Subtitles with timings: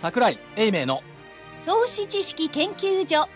[0.00, 1.02] 桜井英明の。
[1.66, 3.28] 投資知識研究所。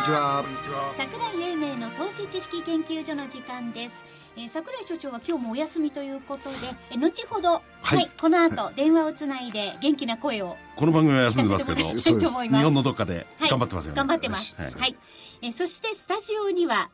[0.00, 0.42] にちは。
[0.42, 0.94] こんにちは。
[0.96, 3.94] 桜井英明の投資知識研究所の時間です、
[4.34, 6.56] えー、桜井所長は今日もお休みということで、
[6.90, 8.10] えー後ほど、はい。
[8.18, 11.66] この後電話をつないで元気な声をこの番組は休んでます。
[11.66, 12.58] けど、聞かせてもらいたいと思います。
[12.60, 13.96] 日本のどっかではい頑張ってますよね。
[13.98, 14.56] 頑張ってます。
[14.56, 14.96] ははいい。
[15.42, 16.88] えーそしてスタジオには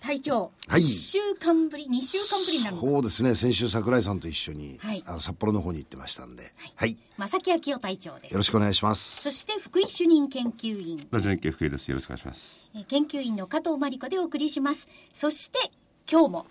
[0.00, 3.34] 隊長、はい1週間ぶり、2週間ぶりになるそうですね。
[3.34, 8.38] 先週桜井さんと一緒に、はいあの札幌の方に行ってましたんで、はい、正木明夫隊長ですよ。
[8.38, 9.32] ろしくお願いしまそす。
[9.32, 11.88] して福井主任研究員、ラジオ日経福井です。
[11.90, 12.66] よろしくお願いします。
[12.74, 14.88] えー研究員の加藤真理子でお送りします。
[15.12, 15.58] そして
[16.10, 16.46] 今日も、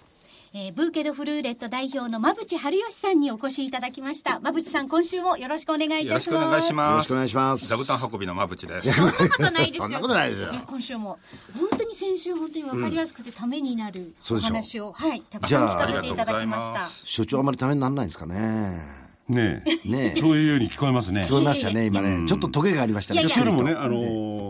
[0.51, 4.37] えーブーケドフルーレット代表の馬淵春吉さんにお越しいただきました。
[4.37, 6.23] 馬淵さん、今週もよろしくお願いいよろたします。
[6.25, 7.03] しくお願いしよろます。
[7.03, 7.67] しくお願いします。
[7.67, 8.91] 座布団運びの馬淵です。
[8.91, 9.83] そんなことないですよ。
[9.83, 11.19] そんなことないですよや今週も
[11.55, 16.89] 本当に先週本当に分かりやすくてためになるお話を、はいたくさん聞かせていただきましたありがとうございま。
[17.05, 18.79] 所長あまりためにならないんですかね。
[19.27, 19.87] ねえ。
[19.87, 21.29] ねえそういうように聞こえますね聞。
[21.29, 22.25] こえましたね、今ね。
[22.27, 23.21] ちょっとトゲがありましたね。
[23.21, 23.93] いやいやけどもね、あの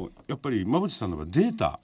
[0.07, 1.79] ーやっぱり馬淵さんの場合データ、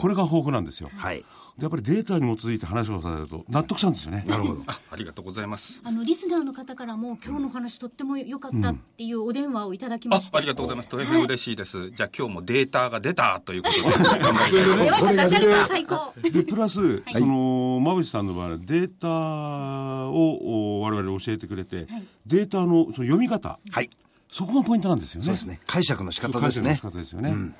[0.00, 0.88] これが豊富なんですよ。
[0.88, 1.24] とはい。
[1.58, 4.24] でやっぱりデータに基づいて話をされると納得したんですよね。
[4.26, 4.62] なるほど。
[4.66, 5.82] あありがとうございます。
[5.84, 10.88] あのリスナーの方からも今日の話とっても良かったっていうお電話をいただきあまして、ありがとうございます。
[10.88, 11.90] 大変嬉しいです。
[11.90, 13.82] じゃあ今日もデータが出たということで。
[14.84, 21.86] 出ましたダジャレが最高でプラス、その馬淵さんの場合はデータをお我々教えてくれて、
[22.26, 23.90] データのその読み方、はい。
[24.30, 25.26] そこがポイントなんですよね。
[25.26, 25.60] そうですね。
[25.66, 26.96] 解釈の仕方ですね解釈の仕。
[26.96, 27.54] 方ですよね。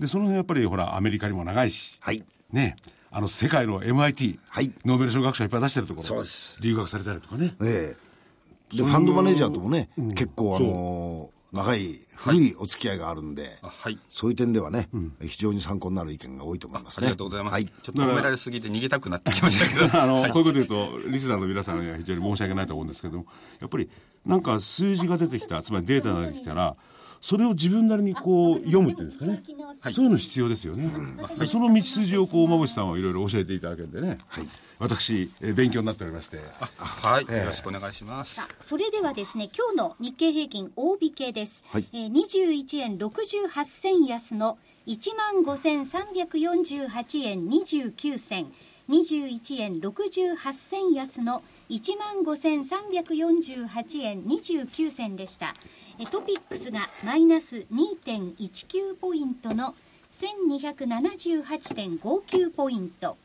[0.00, 2.22] でその辺やっぱりほらアメリカにも長いし、はい。
[2.52, 2.76] ね
[3.10, 8.06] あの世界の MIT、はいノーベル賞学者いっぱい出してるところそうです留学されたりとかねええ。
[8.76, 13.98] で、ファンドマネージャーともね、結構あのー、長い、古いお付き合いがあるんで、あはい。
[14.08, 14.88] そういう点ではね、
[15.22, 17.06] 非常に参考になる意見が多いと思いますね。
[17.06, 17.52] ありがとうございます。
[17.52, 17.66] はい。
[17.66, 19.96] ちょっと褒められすぎて逃げたくなってきましたけど。
[20.02, 23.26] あの、こういうこと言うとリスナーの皆さんには非常に申し訳ないと思うんですけども
[23.60, 23.88] やっぱり
[24.24, 26.76] なんか数字が出てきたつまりデータが出てきたら
[27.20, 29.42] それを自分なりにこう読むっていうんですかね、
[29.92, 30.90] そういうの必要ですよね、
[31.38, 34.18] でその道筋をこう馬淵さんはいろいろ教えていただけるんでね、
[34.78, 36.38] 私えー勉強になっておりまして。
[36.76, 37.24] はい。
[37.24, 38.40] よろしくお願いします。
[38.60, 41.86] それではですね今日の日経平均大引けです、はい。
[41.92, 48.52] えー、21円68銭安の1万5348円29銭。
[48.88, 55.46] 21円68銭安の1万5348円29銭でした。
[55.46, 59.74] えートピックスがマイナス2.19ポイントの
[60.12, 63.16] 1278.59ポイント。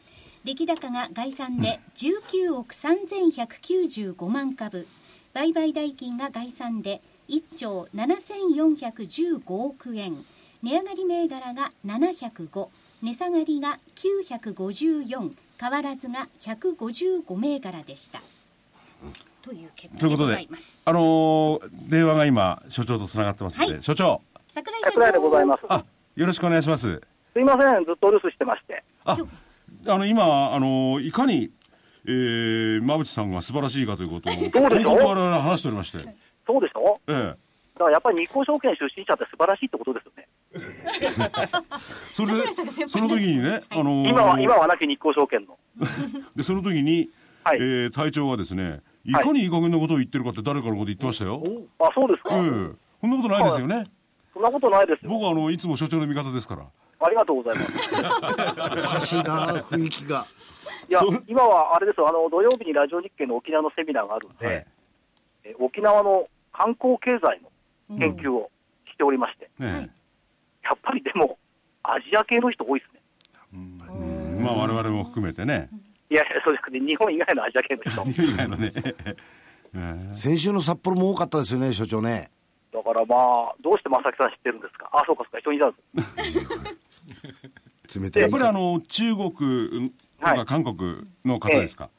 [0.46, 4.88] 出来高が概算で19億3195万株。
[5.34, 10.24] 売買代金が概算で1兆7415億円。
[10.64, 12.70] 値上がり銘柄が705
[13.02, 18.22] 値下がりが954変わらずが155銘柄でした。
[19.42, 20.82] という結果でございます。
[20.86, 23.84] あのー電話が今所長とつながってますので、はい。
[23.84, 24.22] 所長。
[24.54, 24.92] 桜井所長。
[24.94, 25.64] 桜井でございます。
[25.70, 25.84] あ
[26.16, 27.02] よろしくお願いします。
[27.34, 28.84] すいません、ずっと留守してまして。
[29.06, 29.18] あ
[29.88, 31.50] あの今あのいかに、
[32.06, 34.94] えー、馬淵さんが素晴らしいかということを そうでしょ？
[34.96, 36.00] 我々話しておりまして、
[36.46, 37.00] そうでしょ？
[37.08, 37.16] ええ。
[37.16, 40.28] だからやっぱり日興証券出身者って素晴らしいってことですよね。
[42.14, 42.52] それで
[42.88, 45.58] その時にね、あのー今は、今はなき日興証券の。
[46.36, 47.10] でその時に、
[47.44, 47.58] はい。
[47.60, 49.14] えー隊長がですねい。
[49.14, 51.42] かにいい加減なことを言ってるかって誰かのこと言ってましたよ、
[51.80, 52.36] あ、そうですか？
[52.36, 52.42] ええ。
[53.02, 53.84] そんなことないですよね、
[54.34, 55.12] そんなことないですよ。
[55.12, 56.66] 僕はあのいつも所長の味方ですから。
[57.04, 57.96] ありがとうございます。
[57.96, 60.26] おかしいな、雰囲気が。
[60.88, 64.68] いやそう、今はあれですよ、あの、土曜日にラジオ日経の沖縄のセミナーがあるんで、はい。
[65.46, 67.42] え沖縄の観光経済
[67.90, 68.52] の研究を
[68.86, 69.90] しておりまして、ね
[70.64, 71.40] やっぱりでも、
[71.82, 73.02] アジア系の人多いですね。
[74.40, 75.70] えまあ我々も含めてね
[76.12, 78.04] いやいや、そうですね、日本以外のアジア系の人。
[78.24, 79.16] 以外のね、 え
[79.74, 82.30] え先週の札幌も多かったですよね、所長ね。
[82.74, 84.90] だからまあ、どうして正木さん知ってるんですか？
[84.92, 86.14] あ、そうかそうか、一緒にいたんで
[87.88, 88.00] す。
[88.00, 88.22] 冷たい。
[88.24, 91.90] やっぱりあの中国とはいか韓国の方ですか、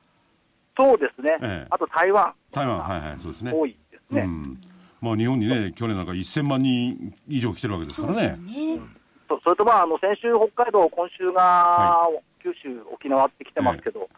[0.77, 1.39] そうですね。
[1.43, 2.33] ええあと台湾。
[2.53, 4.23] 台湾はいはいそうですね多いですね。
[4.23, 4.61] うん
[5.01, 8.81] まあ日本にね去年なんか1000万人以上来てるわけですからねね
[9.29, 12.09] そそれとまあ、あの先週北海道、今週が
[12.43, 12.69] 九州、
[13.03, 14.09] 沖縄って来てますけど、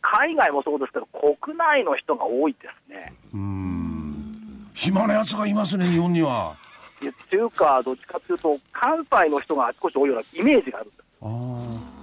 [0.00, 3.12] 海外もそうですけど、国内の人が多いですね。
[3.34, 4.70] うん。
[4.72, 6.56] 暇なやつがいますね日本には。
[7.02, 11.04] いやっていうか、どっちかっていうと、関西の人があちこち多いようなイメージがあるんです。
[11.20, 11.96] ああ。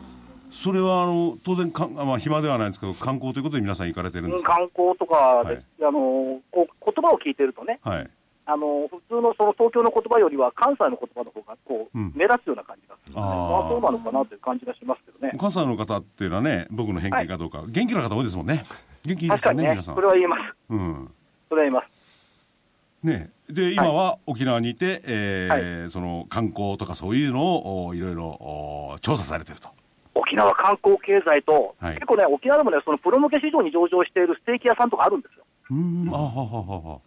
[0.52, 4.54] それはあの当然か、まあ、暇ではないんですけど観光ということで皆さん行かれてるんですか？
[4.54, 5.66] 観光とかで、はい。
[5.82, 8.10] あのこう言葉を聞いてるとね、はい
[8.46, 15.38] あの普通のその東京の言葉よりは関西の言葉の方がこう、うん目立つような感じがするので、あーまあ、そうなのかなという感じがしますけどね。
[15.40, 18.64] 関西の方っていうのはね、僕の偏見かどうか、元気な方多いですもんね。
[19.06, 20.08] 元気いいですよね、確かにね、皆さんそれ。
[20.08, 20.42] は言えます。
[20.70, 21.12] うん。
[21.50, 22.04] それは言えます。
[23.04, 29.70] ね、で、今は沖縄にいて、えーその観光とかそういうのをおいろいろお調査されてると。
[30.16, 35.44] 沖縄観光経済と、はい結構ね、沖縄でもね、そのプロ向け市場に上場しているステーキ屋さんとかあるんですよ。
[35.72, 37.00] うーん、あはははは。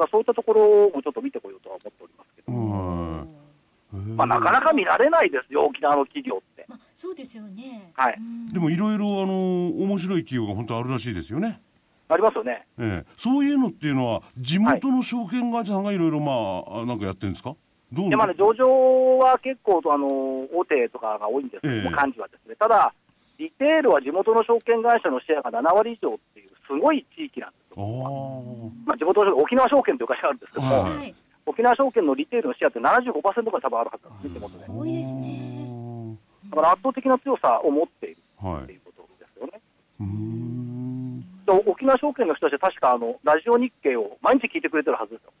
[0.00, 4.16] だからそういったところもちょっと見てこようとは思っておりますけど、うん。
[4.16, 6.64] まあ、なかなか見られないですよ、沖縄の企業って。
[6.68, 7.92] まあ、そうですよね。
[7.94, 11.60] はいうんでもいろいろあの面白い企業が本当あるらしいですよね。
[12.08, 12.66] ありますよね。
[12.78, 17.54] ええ、そういうのっていうのは地元の証券会社さんがいろいろまああなんかやってるんですか？
[17.92, 20.06] どうでまあね、上場は結構あの
[20.52, 22.94] 大手とかが多いんですけども、ええ幹事はですね、ただ、
[23.38, 27.56] リテールは地元の証券会社のシェアが7割以上っていう、すごい地域なんで。
[27.76, 31.14] まあ、地元の沖縄証券という会社があるんですけども、はいはい。
[31.46, 34.64] 沖縄証券のリテールのシェアって75%ぐらい多分あるはずなんですね、地元で。
[34.68, 36.18] 多いですね。
[36.50, 38.62] だから圧倒的な強さを持っているはい。
[38.64, 39.60] っていうことですよね。
[40.00, 41.20] うーん。
[41.20, 45.32] で沖縄証券の人たちは確かあのラジオ日経を毎日聞いてくれてるはずですよ。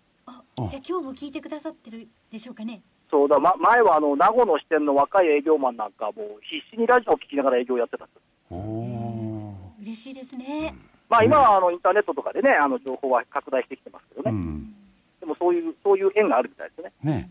[0.68, 2.82] じゃあ今日も聞いてくださってるでしょうかね。
[3.10, 8.20] そうだ、ま、前はあの名護の支店の若い営業マンなんかもう必死にラジオを聞きながら営業をやってたんです。
[8.50, 9.54] おお。
[9.80, 10.74] 嬉しいですね。
[11.10, 14.74] まあ、今はあのインターネットとかでね、あの情報は拡大してきてますけどね、うん。
[15.18, 16.92] でもそういうそういう縁があるみたいですね。
[17.02, 17.30] ね。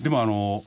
[0.00, 0.64] でもあの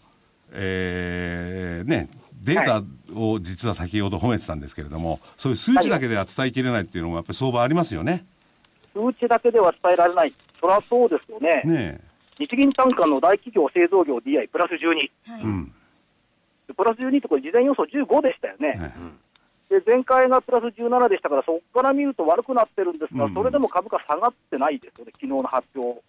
[0.54, 2.10] えー、ね。
[2.44, 2.84] データ
[3.16, 8.26] を実は先ほど褒めてたんですけれども、そういう数値だけでは伝えきれないっていうのもやっぱり相場ありますよね。
[8.94, 12.02] 数値だけでは伝えられない、そりゃそうですよね、ね
[12.38, 15.10] 日銀単価の大企業製造業 DI プラス12、はい。
[15.40, 15.44] え。
[15.44, 15.74] うん。
[16.76, 18.74] プラス12ってこれ、事前予想15でしたよね。
[18.74, 18.94] ね
[19.80, 26.02] で前回がプラス17でしたから、そこから見ると悪くなってるんですが、うんそれでも株価下がってないですよね、昨日の発表、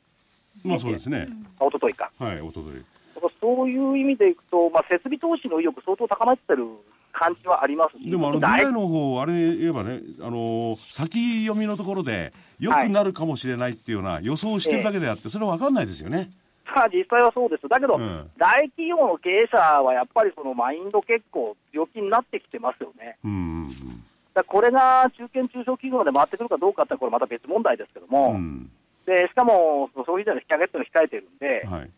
[0.62, 1.26] まあそうですね。
[1.58, 2.11] あ一昨日か。
[2.19, 2.75] はい、おととい。
[3.14, 6.66] だからそういう意味でいくと、まあ、設備投資の意欲、相当高まってる
[7.12, 16.31] 感じはありますし、でもあの大 DI の方あれ言えばね、あのー先読みのところで良くなるかもしれないっていうような予想をしてるだけであって、それは分かんないですよね。
[16.66, 23.16] さあ実際はそうです、だけど、うん大企業の経営者はやっぱりそのマインド結構強気になってきてますよね。
[23.25, 23.34] うんう
[23.66, 28.34] んだこれが中堅・中小企業まで回ってくるかどうかって、これまた別問題ですけどうも、ん。
[28.34, 28.70] うん。
[29.06, 31.90] でしかも消費税の引き上げっていうのを控えてるんで、はい。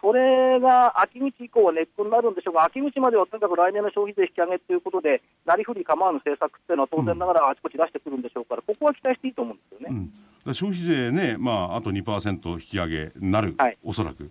[0.00, 9.94] それが秋口以降はネックになるんでしょうが、秋口まではとにかく来年の消費税引き上げということで、なりふり構わぬ政策っていうのは当然ながらあちこち出してくるんでしょうから、ここは期待していいと思うんですよね。
[9.94, 10.10] うん。
[10.46, 14.30] 消費税ね、まあ、あと2%引き上げになる、はいおそらく。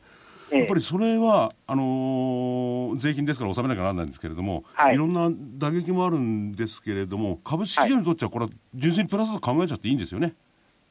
[0.52, 10.34] ええやっぱりそれはあのー税金ですから納めなきゃならないんですけれども、はいい、ろんな打撃もあるんですけれども、株式市場にとっては、これは純粋にプラスと考えちゃっていいんですよね。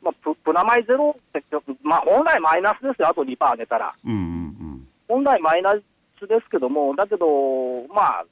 [0.03, 1.45] まあ、ププラマイゼロって、
[1.83, 3.95] まあ、本来マイナスですよ、あと2%上げたら。
[4.05, 7.27] うんうん本来マイナスですけども、だけど、
[7.93, 8.25] まあ、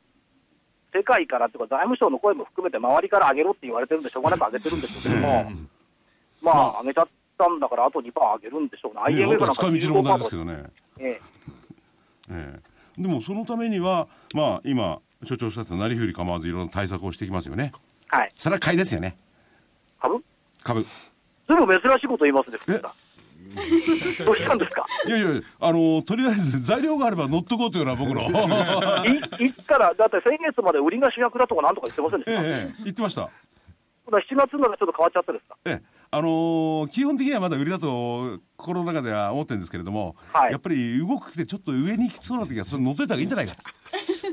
[0.94, 5.50] 世界からというか、財務省の声も含めて、周りから上げろって言われてるんで、しょうがなく上げてるんでしょうけども、
[6.54, 7.08] まあ、上げちゃっ
[7.38, 9.16] たんだから、あと2%上げるんでしょうね、うん。
[9.16, 10.64] ね、あ IMF となんかは使い道の問題ですけ15%どね。
[10.98, 11.20] え
[12.30, 12.60] え
[12.98, 17.72] え、でもそのためには、まあ、今、所長おっしゃったなりふり構わずいろんな対策をしていきますよね。
[18.12, 19.16] えはい、それは買いですよね。
[20.00, 20.22] 株？
[20.62, 20.82] 株。
[20.82, 20.88] ず
[21.50, 22.92] いぶん珍しいこと言いますね、福井さん。
[24.26, 24.84] どうしたんですか？
[25.06, 25.28] いやいや、
[25.60, 28.20] あのとりあえず材料があれば乗っとこうというのは僕の。
[29.38, 33.22] いいつから、だって先月まで売りが主役だとかなんとか言ってませんでえした、えええ言ってました。
[33.22, 33.32] だか
[34.10, 35.56] ら7月にならちょっと変わっちゃったですか？
[35.64, 40.52] ええあのー基本的にはまだ売りだと心の中では思ってるんですけれども、はい。
[40.52, 43.54] やっぱり動くてちょっと上に行きそうな時はそれ乗っといた方がいいんじゃないか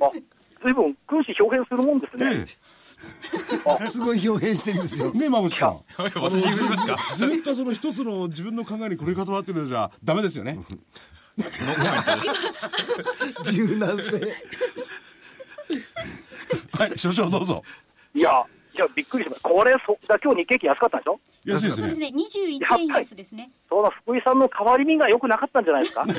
[0.01, 0.11] あ
[0.63, 2.45] ずいぶん君子表現するもんですね。
[3.81, 5.11] えすごい表現してるんですよ。
[5.13, 6.97] えねえ馬口さん私言うんですか？
[7.15, 10.57] ずっとその一つの自分の考えにこれ固まってるのじゃダメですよね。
[13.51, 14.21] 柔軟性。
[16.71, 17.63] はい所長どうぞ。
[18.13, 19.49] いや、いや、びっくりしました。
[19.49, 21.19] これ、そだ今日日経平均安かったんでしょ？
[21.45, 21.81] 安いですね。
[21.81, 22.11] そうですね。
[22.15, 23.49] 21円安ですね。
[23.69, 26.05] その福井さんの変わり身が良くなかったんじゃないですか？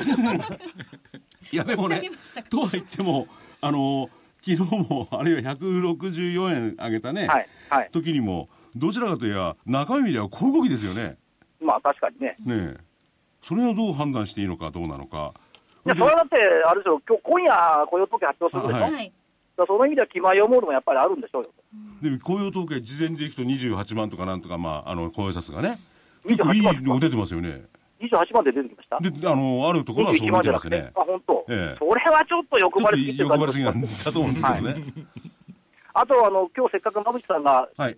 [1.51, 2.11] いやでも下ね
[2.49, 3.27] とは言っても
[3.61, 4.09] あの
[4.45, 7.89] 昨日もあるいは164円上げたね、はい、はい。
[7.91, 11.17] 時にもどちらかといえば中身では小動きですよね。
[11.61, 12.35] まあ確かにね。
[12.39, 12.77] ねえ。
[13.41, 15.33] それをどう判断していいのかどうなのか。
[15.85, 16.35] いや、それはだって、
[16.65, 19.13] あれでしょ、今日今夜雇用統計発表するでしょ、はい
[19.65, 21.49] その意味では気前を思うのもやっぱりあるんでしょうよ。
[22.01, 25.79] で雇用統計事前でいくと28万とかなんとか、まあ、あの雇用者数がね。
[26.27, 27.63] 結構い28万いのが出てますよね。
[27.99, 28.99] 28万で出てきました？
[28.99, 31.75] であのあるところはそう21見万じゃなくて、てますねあ、本当、ええ。
[31.79, 34.75] それはちょっと欲張りすぎてる欲張りすぎなんだと思うんですけどね。
[35.93, 37.97] あと、あの今日せっかく馬淵さんがはい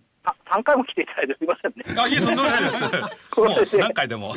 [0.51, 2.01] 3回も来ていただいてすみませんね。
[2.01, 2.81] あ、いえ、とんでもないです。
[3.39, 4.33] もう何回でも。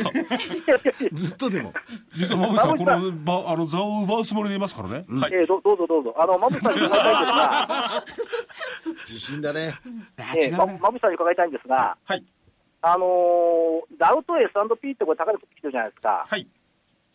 [1.12, 1.72] ずっとでも。
[2.16, 5.04] 実は馬渕さん、この場、あの、座を奪うつもりでいますからね。
[5.08, 5.32] はい。
[5.34, 6.14] えーどどうぞどうぞ。
[6.18, 8.04] あの、まぶさんに伺いたいんですが、
[9.08, 9.74] 自信だね。
[10.18, 12.24] えーままぶさんに伺いたいんですが、はい。
[12.82, 16.26] あのーダウと S&P ってこれ高値取ってきてるじゃないですか。
[16.28, 16.46] はい。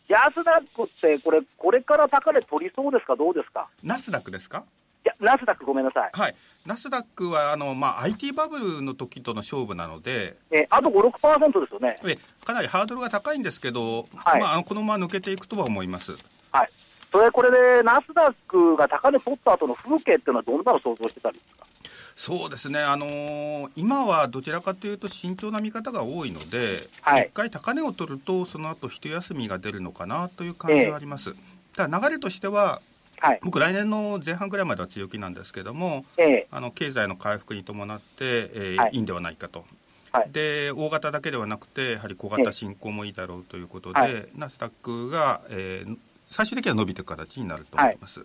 [0.08, 3.68] ジャスダックってこれ、これから高値取りそうですか、どうですか？
[3.82, 4.64] ナスダックですか？
[5.04, 6.10] いや、ナスダックごめんなさい。
[6.12, 6.34] はい。
[6.68, 11.96] ナスダックは、あの、まあ、IT バブルの時との勝負なので、えーあと5、6%ですよね。
[12.04, 16.12] えかなりハードルが高いんですけど、はいまあ、このまま抜けていくとは思います。
[16.52, 16.70] はい。
[17.10, 21.66] それ、これで、ナスダックが高値取った後の風景っていうのはどんなの想像してたんですか？
[22.14, 31.34] そうですね、あのー今はどちらかというと慎重な見方が多いので、一、はい回高値を取ると、その後一休みが出るのかなという感じはあります。
[31.74, 32.82] ただ流れとしては、
[33.20, 33.40] はい。
[33.42, 36.46] 僕、来年の前半ぐらいまでは強気なんですけども、ええ。
[36.50, 38.90] あの経済の回復に伴って、えーはい。
[38.92, 39.64] い、いんではないかと。
[40.12, 40.30] はい。
[40.30, 44.28] で大型だけではなくて、やはり小型進行もいいだろうということで、はい。
[44.36, 45.96] ナスダックが、えー
[46.30, 48.22] 最終的には伸びていく形になると思います。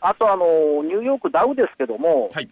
[0.00, 2.48] あと、あのーニューヨークダウですけども、はい。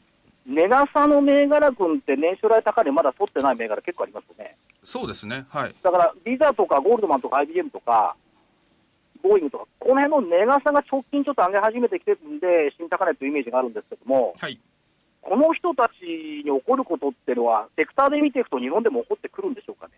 [0.46, 4.56] 値傘の銘柄群って年初来高値まだ取ってない銘柄結構ありますよね。
[4.82, 8.16] そうですね、はい、だから、ビザとかゴールドマンとか IBM とか、
[9.24, 14.60] ボーイングとか、この辺の値傘が直近ちょっと上げ始めてきてるんで、新高値というイメージがあるんですけども、はい、
[15.22, 19.94] この人たちに起こることっていうのは、セクターで見ていくと日本でも起こってくるんでしょうかね？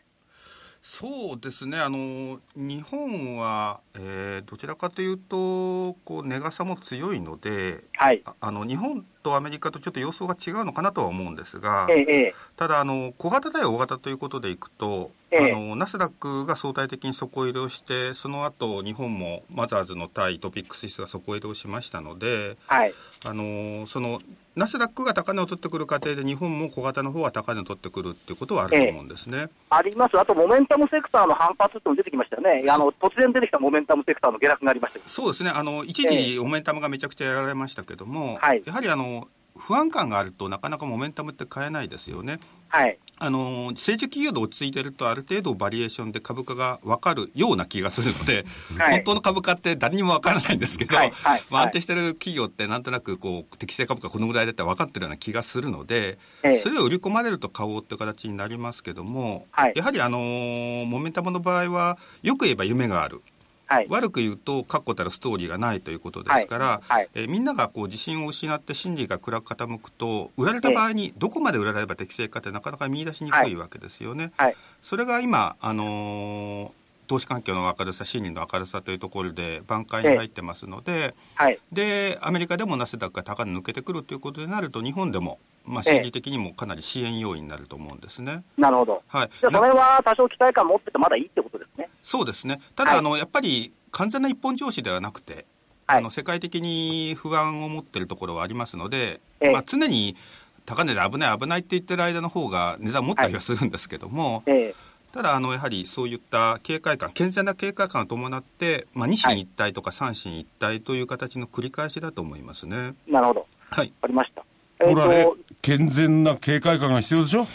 [0.83, 8.23] そうですね、あの日本は、えーどちらかというと、こう値傘も強いのではい。
[8.25, 22.95] ああの、日本とアメリカとちょっと様相が違うのかなとは思うんですが、ええええただあの、小型対大型ということでいくと、ええあのナスダックが相対的に底入れをして、その後日本もマザーズの対トピックス指数が底入れをしましたので、はい。
[23.25, 24.21] あのその
[24.57, 29.49] ナスダックが高値を取ってくる過程で、日本も小型の方は高値を取ってくるっていうことはあると思うんですね。
[29.69, 30.19] あります。
[30.19, 32.65] あと、モメンタムセクターの反発っても出てきましたよね。
[32.71, 35.01] あの、突然出てきたモメンタムセクターの下落がありました。
[35.07, 39.16] そうですねあの一時、モメンタムがめちゃくちゃやられましたけども、はいやはりあの
[39.59, 42.39] 不安感があるとなかなかモメンタムって買えないですよね。
[42.69, 42.99] はい。
[43.19, 48.45] あの成長企業で落ち着いてるとある程度バリエーションで株価が分かるような気がするので、
[48.77, 63.23] はい本当の株価って誰にも分からないんですけど、はいはいまあ、はい安定してる企業ってなんとなくこう適正株価このぐらいだって分かってるような気がするので、ええそれを売り込まれると買おうっていう形になりますけども、はいやはりあのーモメンタムの場合はよく言えば夢がある。
[63.67, 63.87] はい。
[63.89, 74.33] 悪く言うと確固たるストーリーがないということですから、はいはいえーみんながこう自信を失って心理が暗く傾くと売られた場合にどこまで売られれば適正かってなかなか見出しにくいわけですよね。
[74.37, 74.57] はい。
[74.81, 81.59] それが今、あのー投資環境の明るさ、心理の明るさというところで挽回に入ってますので、はい。
[81.73, 88.45] でアメリカでもナスダックが高値抜けてくるということになると、日本でも、まあ、心理的にもかなり支援要因になると思うんですね。
[88.57, 89.03] なるほど。
[89.09, 91.91] はい、じゃあ、それは多少期待感持っててまだいいってことですね。
[92.03, 92.61] そうですね。
[92.75, 100.17] ただ、はいあのやっぱり完全な一本上司ではなくて、はいあの世界的に不安を持っているところはありますので、ええまあ、常に
[100.65, 104.75] 高値で危ない危ないって言ってる間の方が値段持ったりはするんですけども、ええ
[105.17, 112.93] ただあのやはりそういった警戒感健全な警戒感を伴って、まあ、二審一体とか三審一体という形の繰り返しだと思いますね。
[113.09, 113.47] なるほど。
[113.71, 114.45] はいわかりました。
[114.81, 117.47] えっ、これはねと、、健全な警戒感が必要でしょ？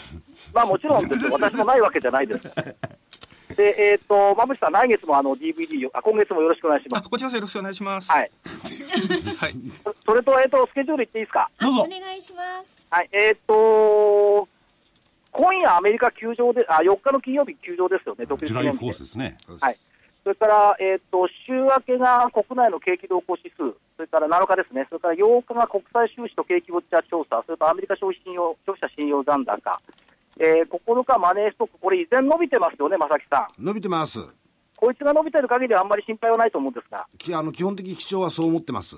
[0.52, 2.40] まあもちろんですよ私もないわけじゃないです。
[3.56, 7.04] で、えっ、と、まぶしさん、来月もあの DVD を、あ、今月もよろしくお願いします。
[7.06, 8.10] あこちらこそよろしくお願いします。
[8.10, 8.30] はい。
[9.38, 9.54] はい
[9.84, 11.50] そ それと、えっ、と、スケジュール言っていいですか？
[11.60, 13.08] どうぞお願いしますはい。
[13.12, 14.48] えっ、と、
[15.32, 19.36] 今夜アメリカ休場で、あ、4日の金曜日休場ですよね、独立ジュライフォースですね。
[19.60, 19.76] はい。
[20.22, 29.82] それから、えっ、と、週明けが国内の景気動向指数、それから7日ですね、それから8日が国際収支と景気ウォッチャー調査、それからアメリカ消費信用、消費者信用残高、
[30.38, 33.64] えー、9日マネーストック、これ依然伸びてますよね、正木さん。
[33.64, 34.20] 伸びてます。
[34.78, 38.96] こいつが伸びてる限りはあんまり心配はないと思うんですが、きあの基本的基調はそう思ってます。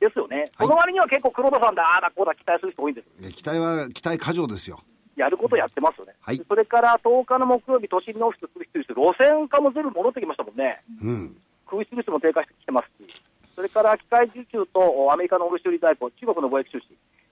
[0.00, 0.44] ですよね。
[0.58, 3.06] その割には結構黒田さんだ、ああだこうだ期待する人多いんです。
[3.22, 4.78] え期待は、期待過剰ですよ。
[5.20, 6.14] やることやってますよね。
[6.20, 10.82] はいそれから10日の木曜日、都心のオフィス、空室率、路線化も全部戻ってきましたもんね。
[11.02, 11.36] うん。
[11.68, 13.22] 空室率も低下してきてますし、
[13.54, 16.86] それから機械受注とおアメリカの卸売代行、中国の貿易収支、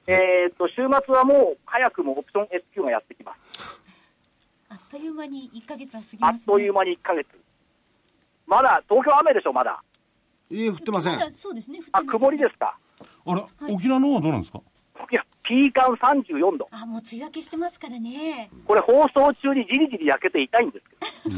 [0.06, 3.80] えー、と週末はもう早くもオプション S q がやってきます。
[4.70, 7.26] あっという間に1ヶ月は過ぎあますねっという間に1ヶ月。
[8.46, 9.82] まだ東京雨でしょ、まだ。
[10.50, 11.18] いえ、降ってません
[11.92, 12.78] あ、曇りですか？
[13.26, 14.60] あれ、沖縄の方はどうなんですか？
[15.10, 16.66] いや、ピーカン34度。
[16.70, 18.50] あもう梅雨明けしてますからね。
[18.66, 20.84] これ放送中にじりじり焼けて痛いんです
[21.24, 21.30] け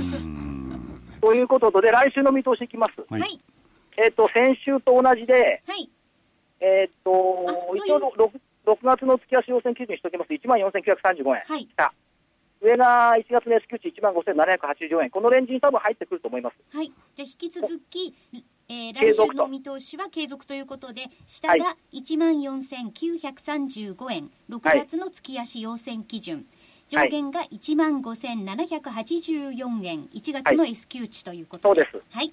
[1.20, 1.28] ど。
[1.28, 2.92] ということで、来週の見通しいきます。
[3.08, 3.20] はい。
[3.20, 3.40] はい。
[3.96, 5.88] えっ、と、先週と同じで、はい。
[6.60, 10.32] えっ、と一応ろ、ろく6月の月足要請基準にしておきます。
[10.32, 11.68] 1万4935円、はい。
[11.76, 11.92] 下
[12.62, 16.76] 上が1月の S q 値1万5780円、このレンジに多分入ってくると思います。
[16.76, 18.14] はい、じゃあ引き続き、
[18.72, 26.46] えー、来週の見通しは継続ということで、下が1万4935円、6月の月足要請基準、
[26.86, 32.16] 上限が1万5784円、1月の S q 値ということで、そうです。
[32.16, 32.32] はい、わ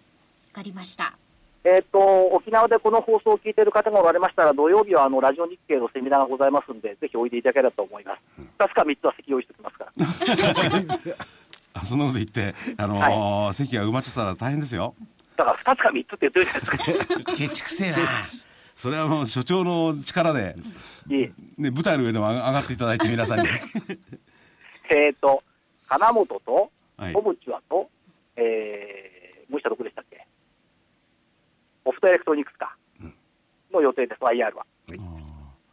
[0.53, 1.17] かりました。
[1.63, 8.41] えっ、と、沖縄でこの放送を聞いている方がおられましたら、土曜日はあのラジオ日経のセミナーがございますんで、ぜひおいでいただければと思います。
[8.59, 11.15] 2つか3つは席用意しておきますから。
[11.81, 14.93] あそんなこと言って、あのー席が埋まっちゃったら大変ですよ。
[15.37, 17.33] だから2つか3つって言ってるじゃないですか。
[17.35, 17.97] ケチくせえな。
[18.75, 20.55] それはもう所長の力で、
[21.07, 23.47] ね、舞台の上でも上がっていただいて皆さんに。
[24.89, 25.43] えっ、と、
[25.87, 27.87] 金本と、はい小渕はと、
[28.35, 30.25] えー、もう一社どこでしたっけ？
[31.85, 32.75] オフトエレクトロニクスか。
[33.71, 34.65] の予定です、IR は。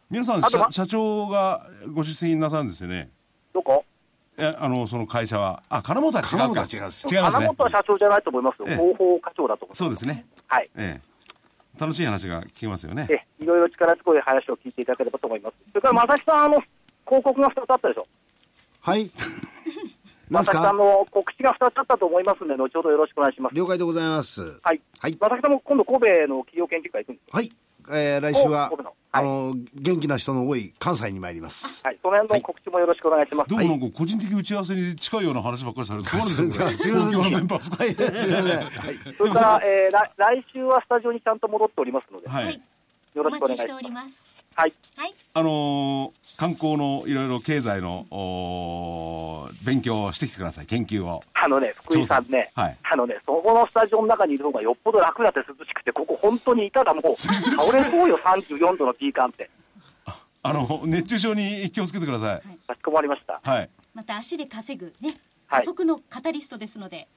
[0.09, 3.09] 皆さん社長がご出席なさるんですよね。
[3.53, 3.83] どこ？
[4.37, 5.63] え、あの、その会社は。
[5.69, 6.29] あ、金本は違うか。
[6.29, 7.63] 金本は違うんです違いますね金本。
[7.65, 8.65] は社長じゃないと思いますよ。
[8.67, 9.79] ええ広報課長だと思います。
[9.79, 10.25] そうですね。
[10.47, 10.69] はい。
[10.75, 11.79] ええ。
[11.79, 13.07] 楽しい話が聞けますよね。
[13.09, 15.55] えいろいろ力強い話を聞いていただければと思います。
[15.69, 16.63] それから、正木さん、あの、
[17.05, 18.07] 広告が2つあったでしょ。
[18.81, 19.09] はい。
[20.29, 23.55] 正木さんかの告知が2つあったと思いますので、後ほどよろしくお願いします。
[23.55, 24.59] 了解でございます。
[24.63, 24.81] はい。
[24.99, 25.17] はい。
[25.19, 27.51] 正木さんも今度、神戸の企業研究会行くんですはい。
[27.89, 28.71] えー、来週は
[29.11, 31.81] あの、元気な人の多い関西に参ります。
[31.85, 31.97] はい。
[32.01, 33.49] その辺の告知もよろしくお願いします。
[33.49, 36.51] でもなんか個人的打ち合わせに近いような話ばっかりされて、すいません。
[36.51, 36.65] すいません。
[36.65, 37.19] はい、すいません。
[37.19, 37.95] はい。
[39.17, 42.45] それから、えー、来来週はスタジオにちゃんと戻っておりますので、はい。
[42.45, 42.61] はい、
[43.13, 44.34] よお待ちしろしくお願いしております。
[44.55, 44.73] はい。
[44.95, 51.23] はい、あのー観光のいろいろ経済のおー勉強をしてきてください、研究を。
[51.33, 59.49] あのね、福井さんね、はいあのね、そこのスタジオの中にいる方がよっぽど楽だって涼しくて、ここ本当にいたらもう、倒れそうよ、34度のピーカンって。
[60.43, 62.41] あの、熱中症に気をつけてください。
[62.67, 63.39] かしこまりました。
[63.41, 63.69] はい。
[63.93, 67.07] また足で稼ぐね、はい加速のカタリストですので、はい。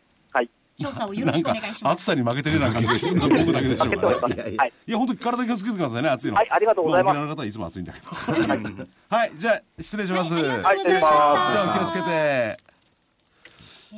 [0.79, 1.95] 調査をよろしくお願いします。
[1.95, 3.15] 暑さに負けてるような感じです。
[3.19, 4.35] 僕だけでしょうかね。
[4.35, 4.73] いやいやはい。
[4.87, 6.35] いや、本当に体気をつけてくださいね、暑いの。
[6.37, 8.87] はいありがとうございますも沖縄の方はいつも暑いんだけど。
[9.11, 10.35] はい、じゃあ、失礼します。
[10.35, 12.05] はいありがとうございますじゃあ、お気をつけて。
[12.09, 12.69] えー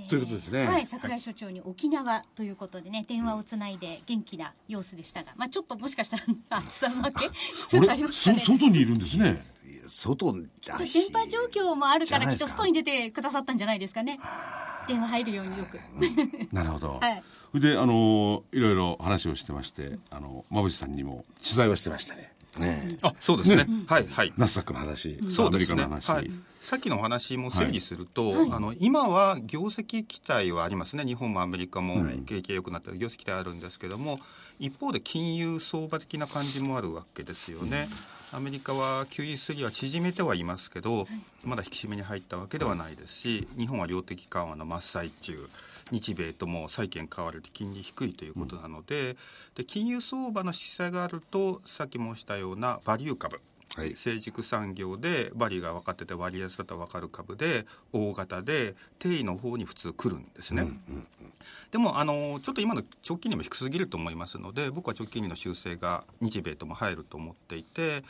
[0.08, 8.40] ということですねはい、桜井所長に沖縄ということでね、電話をつないで元気な様子でしたが、まあちょっともしかしたら暑さ負けしつつありましたそね。
[8.40, 9.44] 外にいるんですね。
[9.88, 14.20] 外じゃ電波状況もあるからきっと外に出てくださったんじゃないですかね。
[14.90, 16.54] 電話入るようによく。
[16.54, 16.98] なるほど。
[17.00, 17.60] はい。
[17.60, 22.32] で、あの、いろいろ話をしてまして、あの、馬淵さんにも取材はしてましたね。
[22.58, 23.66] ねあそうですね。
[23.86, 24.32] はいはい。
[24.36, 26.10] ナスダックの話、そうですね、アメリカの話。
[26.10, 28.50] はい、さっきのお話も整理すると、はい。
[28.52, 34.18] あの今は業績期待はありますね、日本もアメリカも景気が良くなって、業績期待あるんですけども、
[34.58, 37.88] 一方で金融相場的な感じもあるわけですよね。
[38.32, 41.06] アメリカは QE3 は縮めてはいますけど、
[41.42, 45.48] まだ引き締めに入ったわけではないですし、日本は量的緩和の真っ最中、
[45.90, 49.16] 日米とも債券買われて金利低いということなので、
[49.56, 53.40] で金融相場の示唆があると、さっき申したようなバリュー株。
[53.74, 53.94] はい。
[53.96, 60.68] 成熟産業でバリが分かってて割安だと分かる株で大型で定位の方に普通来るんですね、
[61.70, 68.02] でもあのちょっと今の直近利も低すぎると思いますので僕は直近利の修正が日米とも入ると思っていて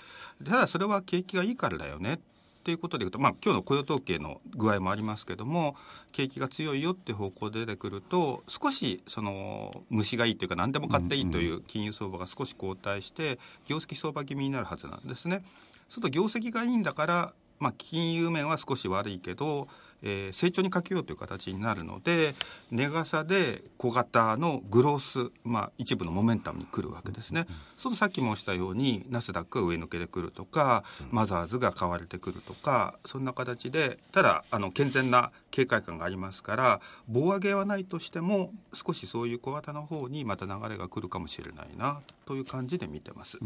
[0.45, 5.77] ただそれは景気がいいからだよねっていうことでいうと、まあ、今日の雇用統計の具合もありますけども
[6.13, 15.43] 景気が強いよって方向で出てくると少しその虫がいいというか何でも買っていいという金融相場が少し後退して業績相場気味になるはずなんですね。
[15.89, 19.67] すると業績がいいんだから、まあ、金融面は少し悪いけど、
[20.03, 22.35] えー成長にかけようという形になるので
[22.71, 27.47] 値傘で小型のグロース、まあ、一部のモメンタムに来るわけですね。
[27.77, 43.39] そうするとさっき申したようにナスダックが上抜けてくるとか、マザーズが買われてくるとかそんな形でただあの健全な警戒感がありますから棒上げはないとしても少しそういう小型の方にまた流れが来るかもしれないなという感じで見てます。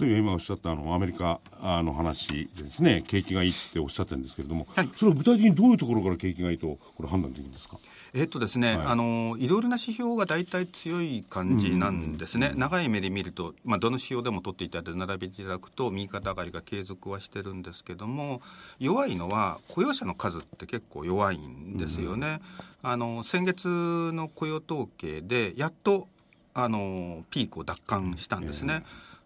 [0.00, 3.02] 例えば今おっしゃったあのアメリカあの話でですね。
[3.06, 4.90] 景気がいいっておっしゃってるんですけれども、はい。
[4.96, 7.76] それは具体的にどういうところから景気がいいとこれ判断できるんですか？
[8.14, 8.86] えっとですね、はい。
[8.88, 18.42] あのいろいろな指標が大体強い感じなんですね、長い目で見ると、まあ、どの指標でも取っていただいて並べていただくと右肩上がりが継続はしてるんですけども
[18.78, 22.40] 弱いのは雇用者の数って結構弱いんですよね、
[22.82, 23.68] あの先月
[24.12, 26.08] の雇用統計でやっと
[26.54, 28.84] あのピークを奪還したんですね。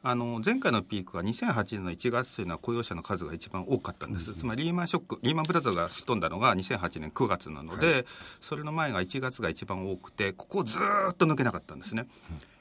[0.09, 8.07] あの前回のピークは2008年の1月というのは雇用者の数が一番多かったんです、つまりリーマンショックリーマンブラザーズがすっ飛んだのが2008年9月なので、
[8.41, 12.07] それの前が1月が一番多くてここをずーっと抜けなかったんですね。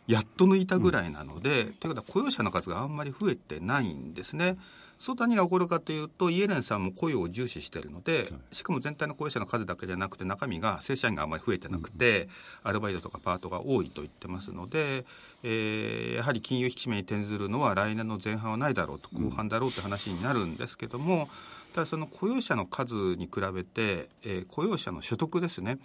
[0.08, 4.58] やっと抜いたぐらいなので、ということは雇用者の数があんまり増えてないんですね。
[5.00, 12.30] そう何が起こるかというとイエレンさんも雇用を重視しているのでしかも全体の雇用者の数だけじゃなくて中身が正社員があまり増えてなくて、
[12.64, 15.06] アルバイトとかパートが多いと言ってますので、
[15.44, 21.30] えー、やはり金融引き締めに転ずるのは来年の前半はないだろうと後半だろうという話になるんですけども
[21.74, 25.78] ただその雇用者の数に比べて、えー、雇用者の所得ですね、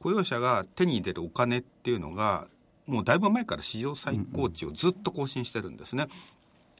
[0.00, 2.46] 雇用者が手に入れるお金っていうのが
[2.86, 6.08] もうだいぶ前から史上最高値をずっと更新してるんですね。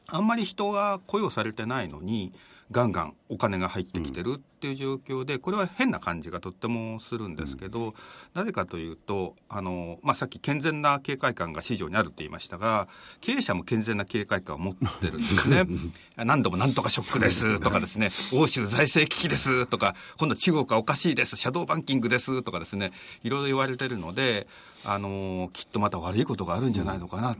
[0.07, 2.33] あんまり人が雇用されてないのに
[2.71, 7.93] ガンガンお金が入ってきてるっていう状況でこれは変な感じがとってもするんですけど、
[8.33, 12.87] なぜかというとあの、まあ、さっき健全な警戒感が市場にあると言いましたが
[13.19, 15.65] 経営者も健全な警戒感を持ってるんですね。
[16.15, 18.09] 何度もなんとかショックですとかですね。
[18.31, 21.35] 欧州財政危機ですとか今度中国はおかしいです。
[21.35, 22.91] シャドーバンキングですとかですね。
[23.23, 24.47] いろいろ言われてるので
[24.85, 27.35] あのきっとまた悪いことがあるんじゃないのかな。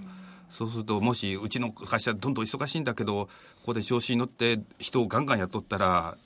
[0.52, 3.32] そうすると、もしうちの会社、どんどん忙しいんだけど、こ
[3.68, 6.18] こで調子に乗って人をガンガン雇ったら、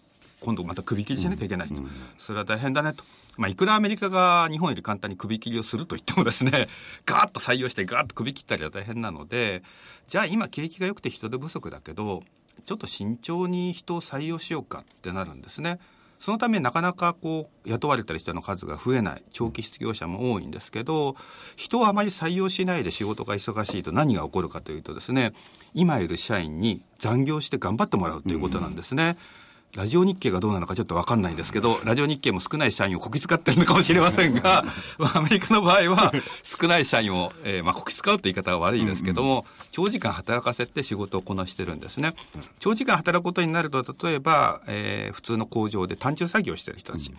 [0.41, 1.75] 今度また首切りしなきゃいけないと、
[2.17, 3.03] それは大変だねと。
[3.37, 6.67] まあ、いくらアメリカが日本より簡単に首切りをすると言ってもですね、
[7.05, 9.63] ガーッと採用してガーッと首切ったりは大変なので、
[10.07, 12.23] じゃあ今景気が良くて人手不足だけど、
[12.65, 15.79] ちょっと慎重に人を採用しようかってなるんですね。
[16.19, 21.15] そのためなかなかこう雇われた人の数が増えない長期失業者も多いんですけど
[21.55, 25.33] 人をあまり採用しないで仕事が忙しいと何が起こるかというとですね
[25.73, 29.17] 今いる社員に残業して頑張ってもらうということなんですね。
[29.39, 34.63] うんラジオ日経がどうなのかちょっと分かんないんですけど、ラジオ日経も少ない社員をこき使ってるのかもしれませんが、
[35.13, 42.13] アメリカの場合は少ない社員を、えー、まあ、こき使うって言い方は悪いですけども、長時間働かせて仕事をこなしてるんですね。
[42.59, 47.11] 長時間働くことになると、例えば、えー、普通の工場で単純作業をしてる人たち。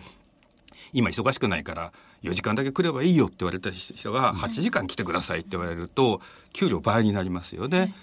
[0.93, 1.91] 今忙しくないから
[2.23, 6.21] 4時間だけ来ればいいよって言われた人が8時間来てくださいって言われると
[6.53, 7.93] 給料倍になりますよね。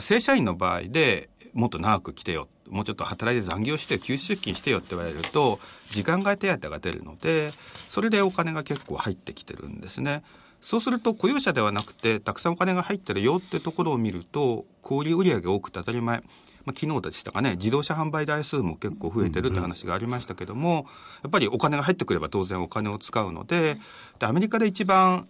[0.00, 5.58] 正社員の場合でもっと長く来てよもうちょっと働いて残業して休止出勤してよって言われると
[5.90, 7.52] 時間外手当が出るので
[7.88, 10.22] それでお金が結構入ってきてるんですね。
[10.60, 16.22] そうすると雇用者ではなくてたくさんお金が入ってるよってところを見ると小売売上が多くて当たり前。
[16.64, 20.86] まあ、昨日でしたかね、自動車販売台数も結構増えてるって話がありましたけども、
[21.22, 23.78] やっぱりお金が入ってくれば当然お金を使うので、
[24.20, 25.26] でアメリカで一番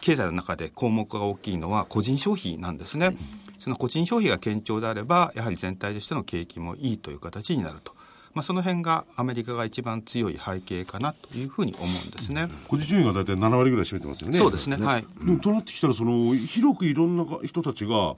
[0.00, 3.16] 経済の中で項目が大きいのは個人消費なんですね。
[3.58, 7.94] その個人消費が堅調であればやはり全体としての景気もいいという形になると。
[8.34, 12.48] まあ、その辺がアメリカが一番強い背景かなというふうに思うんですね。
[12.68, 14.38] 個人消費が大体7割ぐらい占めてますよね。
[14.38, 14.76] そうですね。
[14.76, 15.06] はい。
[15.24, 18.16] でもとなってきたら、その広くいろんな人たちが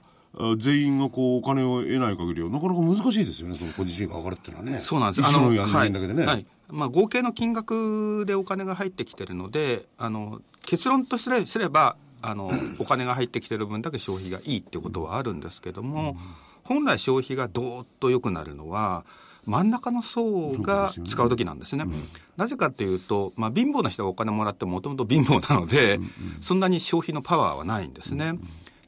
[0.59, 4.81] 全員がこうお金を得ない限りはなかなか難しいですよね、その個人消費が上がるっていうのはね。
[4.81, 5.27] そうなんです。
[5.27, 6.25] あの、はい、だけでね。
[6.25, 16.17] はいまあ、合計の金額でお金が入ってきてるので、あの結論とすればあのお金が入ってきてる分だけ消費がいいっていうことはあるんですけども、
[16.63, 19.05] 本来消費がどーっと良くなるのは
[19.45, 21.85] 真ん中の層が使う時なんですね。
[21.85, 21.95] すね。
[21.95, 28.33] うん、なぜかというと、まあ、貧乏な人がお金もらってもともと貧乏なので、うんうん、そんなに消費のパワーはないんですね。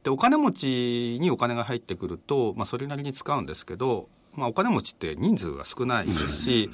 [0.04, 6.70] でお金持ちにお金が入ってくると、まあ、それなりに使うんですけど、まあ、お金持ちって人数が少ないですし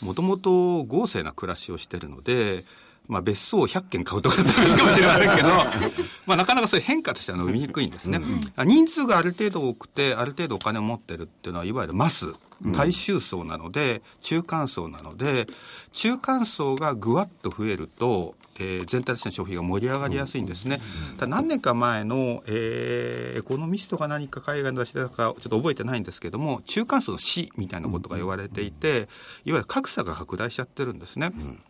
[0.00, 2.64] もともと豪勢な暮らしをしてるので
[3.08, 5.48] まあ、別荘を100軒買うとかだったかもしれませんけど、
[6.26, 8.20] まあ、なかなかそういう変化としては伸びにくいんですね。
[8.58, 12.34] うん、人数がある程度多くて、ある程度お金を持ってるっていうのは、いわゆるマス、
[12.72, 15.46] 大衆層なので、中間層なので、
[15.92, 20.80] 中間層がぐわっと増えると、えー、全体としての消費が盛り上がりやすいんですね。
[21.16, 29.08] ただ何年か前の、えー、エコノミストが何か海外の出しだかちょっと覚えてないんですけども、中間層の死みたいなことが言われていて、
[29.44, 31.30] いわゆる格差が拡大しちゃってるんですね。
[31.34, 31.60] うん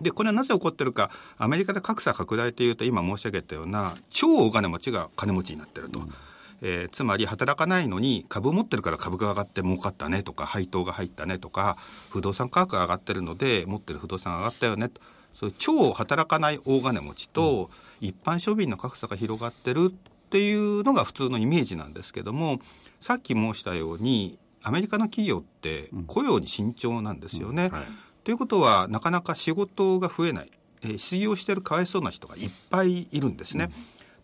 [0.00, 6.00] で、これはなぜ起こってるか、アメリカで格差拡大というと、今申し上げたような、超大金持ちが金持ちになってると。
[6.00, 6.14] うん、
[6.62, 11.76] えー、つまり働かないのに株持ってるから株が上がって儲かったねとか配当が入ったねとか
[12.10, 15.00] 不動産価格が上がってるので持ってる不動産が上がったよねと。
[15.34, 17.68] そういう超働かない大金持ちと
[18.00, 22.60] 一般庶民の格差が広がってるっていうのが普通のイメージなんですけども
[23.00, 27.64] さっき申したようにアメリカの企業って雇用に慎重なんですよね。
[27.64, 27.72] うん。
[27.72, 27.84] はい
[28.24, 30.50] ということは、なかなか仕事が増えない、
[30.82, 33.64] えー、失業してるかわいそうな人がいっぱいいるんですね。
[33.64, 33.72] うん、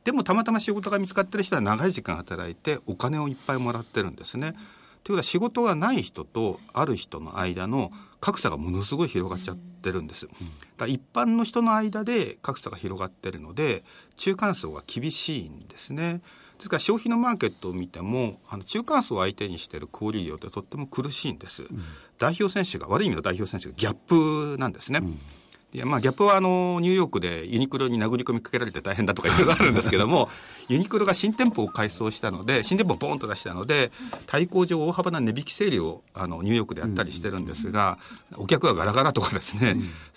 [0.04, 4.52] でもたまたま仕事が見つかってる人は長い時間働いてお金をいっぱいもらってるんですね。
[4.52, 4.62] というこ
[5.04, 10.28] とは仕事がない人とある人の間の格差がものすごい広がっちゃってるんです。
[10.76, 13.84] だ一般の人の間で格差が広がってるので
[14.16, 16.22] 中間層が厳しいんですね。
[16.60, 21.82] ですから消費のマーケットを見てもあの中間層を相手にしている小売業ってとっても苦しいんです、うん、
[22.18, 25.18] 代表選手が悪い意味の代表選手がギャップなんですね、うん、
[25.72, 30.28] いやまあ、ギャップはあのニューヨークでユニクロに殴り込みかけられて大変だとかいろいろあるんですけども、
[30.68, 33.92] ユニクロが新店舗を改装したので、新店舗をボーンと出したので、
[34.26, 37.98] 対抗上、大幅な値引き整理をあのニューヨークでやったりしてるんですが、
[38.36, 39.76] お客はガラガラとかですね、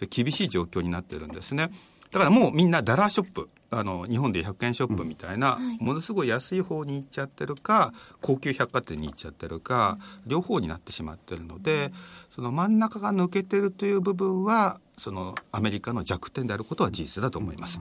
[0.09, 1.69] 厳しい状況になってるんですね。
[2.13, 9.97] だからもうみんなダラーショップ、あの日本で100円ショップみたいな、ものすごい安い方に行っちゃってるか高級百貨店に行っちゃってるか、
[10.27, 11.91] 両方になってしまってるので
[12.29, 17.79] その真ん中が抜けてるという部分はそのアメリカの弱点であることは事実だと思います。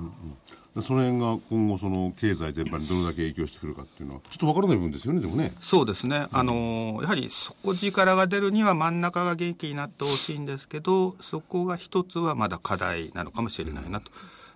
[0.81, 5.53] その辺が今後、その経済全般にどれだけ影響してくるかっていうのは、ちょっと分からない部分ですよね、でもね。
[5.61, 14.11] そうですね、あのやはり底力が出るには真ん中が元気になってほしいんですけど、そこが一つはまだ課題なのかもしれないなと。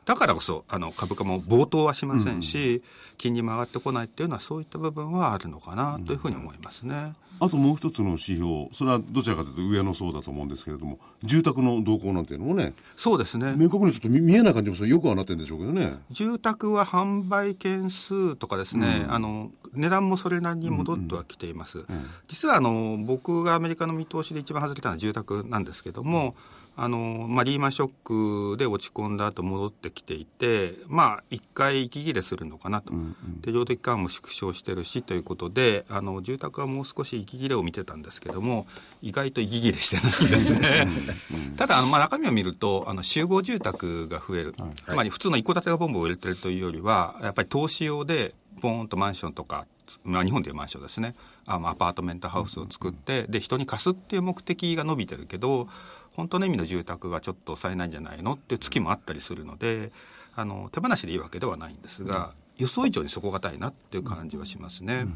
[0.07, 2.83] だからこそあの株価も暴騰はしませんし、
[3.19, 7.13] 金利も上がってこないっていうのはそういった部分はあるのかなというふうに思いますね。
[7.39, 13.55] あともう一つの指標、それはどちらかというと上の層だと思うんですけれども、住宅の動向なんていうのもね、そうですね。
[13.57, 14.89] 明確にちょっと見えない感じもする。
[14.89, 15.99] よくはなってるんでしょうけどね。
[16.11, 21.79] 住宅は販売件数とかですね、うん、あの値段もそれなりに戻ってはきています。
[21.79, 21.85] うん。
[21.85, 26.35] うん、実はあの僕がアメリカの見通しで一番外れたのは住宅なんですけども、
[26.79, 32.93] あの、まあ、リーマンショックで落ち込んだ後戻ってきていて、まあ、一回息切れするのかなと。
[32.93, 38.67] うんうん、で、量的緩和も縮小してるしということで、あの、住宅はもう少し息切れを見てたんですけども、
[39.01, 40.85] 意外と息切れしてないんですね。
[41.57, 44.55] ただ、あの、まあ、中身を見ると、あの、集合住宅が増える。
[44.59, 49.67] はい、つまり、普通の一戸建てがボンボン売れてるというよりは、やっぱり投資用で、ボーンとマンションとか、
[50.05, 51.15] まあ、日本でいうマンションですね
[51.47, 55.69] あアパートメントハウスを作って、で人に貸すっていう目的が伸びてるけど
[56.17, 59.93] 本当の意味の住宅がちょっと抑えないんじゃないのっていう月もあったりするので
[60.35, 65.07] あの手放しでいいわけではないんですが、予想以上に底堅いなっていう感じはしますね。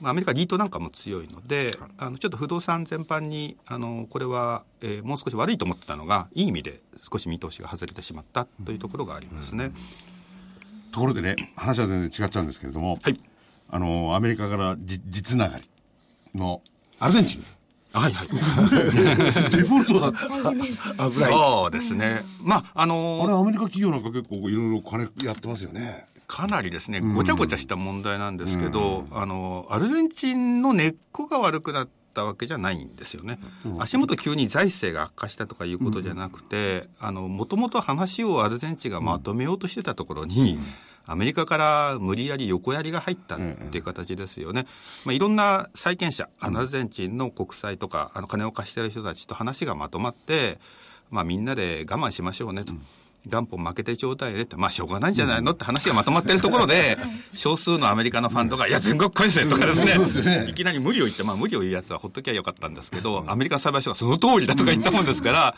[0.00, 9.72] まあ、アメリカリートなんかも強いのであのちょっと不動産全般にあのこれは、えー、もう少し悪いと思ってたのがいい意味で少し見通しが外れてしまったというところがありますね。
[10.92, 13.20] ところでね話は全然違っちゃうんですけれども、はい、
[13.70, 15.64] あのアメリカからじ実ながり
[16.34, 16.60] の
[16.98, 17.44] アルゼンチン
[17.94, 18.28] はいはい。
[19.50, 20.12] デフォルトだ
[21.10, 21.32] 危ない。
[21.32, 22.24] そうですね。
[22.42, 26.06] まあ、あのー、あれ、アメリカ企業なんか結構いろいろ金やってますよね。
[26.26, 33.38] かなりですね、ごちゃごちゃした問題なんですけど、あの、アルゼンチンの根っこが悪くなったわけじゃないんですよね。
[33.78, 40.58] 足元急に財政が悪化したとかいうことじゃなくて、あの、もともと話をアルゼンチンがまとめようとしてたところに、
[41.06, 44.66] アメリカから無理やり横やりが入ったっていう形ですよね。
[45.04, 50.58] まあ、いろんな債権者、アルゼンチンの国債とか、あの金を貸してる人たちと話がまとまって、
[51.10, 52.72] まあ、みんなで我慢しましょうねと。
[53.26, 56.98] 元本負けてちょうだいねって、まあしょうがないんじゃないのって話がまとまってるところで、
[57.32, 65.56] 少数のアメリカのファンドが、いや、全額返せとかですね、いきなり無理を言って、まあ無理を言うやつはほっときゃよかったんですけど、アメリカの裁判所がその通りだとか言ったもんですから、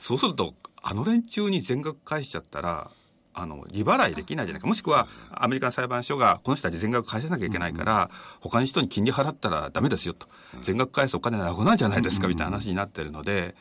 [0.00, 2.90] そうすると、あの連中に全額返しちゃったら、
[3.36, 4.66] あの、利払いできないじゃないか。
[4.66, 10.26] もしくは、アメリカの裁判所が、この人たち全額返さなきゃいけないから、他の人に金利払ったらダメですよと。
[10.62, 13.54] 全額返すお金なくなんじゃないですか、みたいな話になってるので、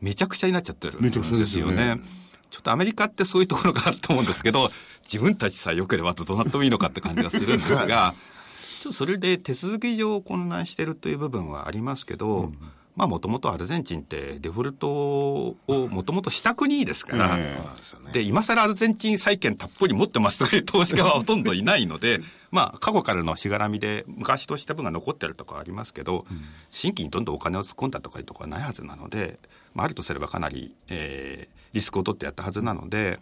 [0.00, 1.96] めちゃくちゃになっちゃってるんですよね。
[2.50, 4.70] ちょっとアメリカってそういうところがあると思うんですけど、
[5.02, 8.14] 自分たちさえ良ければとどうなってもいいのかって感じがするんですが、
[8.80, 12.58] ちょっとそれで手続き上混乱してるという部分はありますけど、うん
[12.96, 17.38] まあもともとアルゼンチンってデフォルトをもともとした国ですから、
[18.12, 20.48] で、今更アルゼンチン債券たっぷり持ってます。
[20.48, 26.24] という投資家はほとんどいないので、まあ過去からのしがらみで昔とした分が残ってるとかありますけど、
[26.70, 29.38] 新規にどんどんお金を突っ込んだとかいうところはないはずなので、
[29.74, 33.20] まああるとすればかなり、えー、リスクを取ってやったはずなので、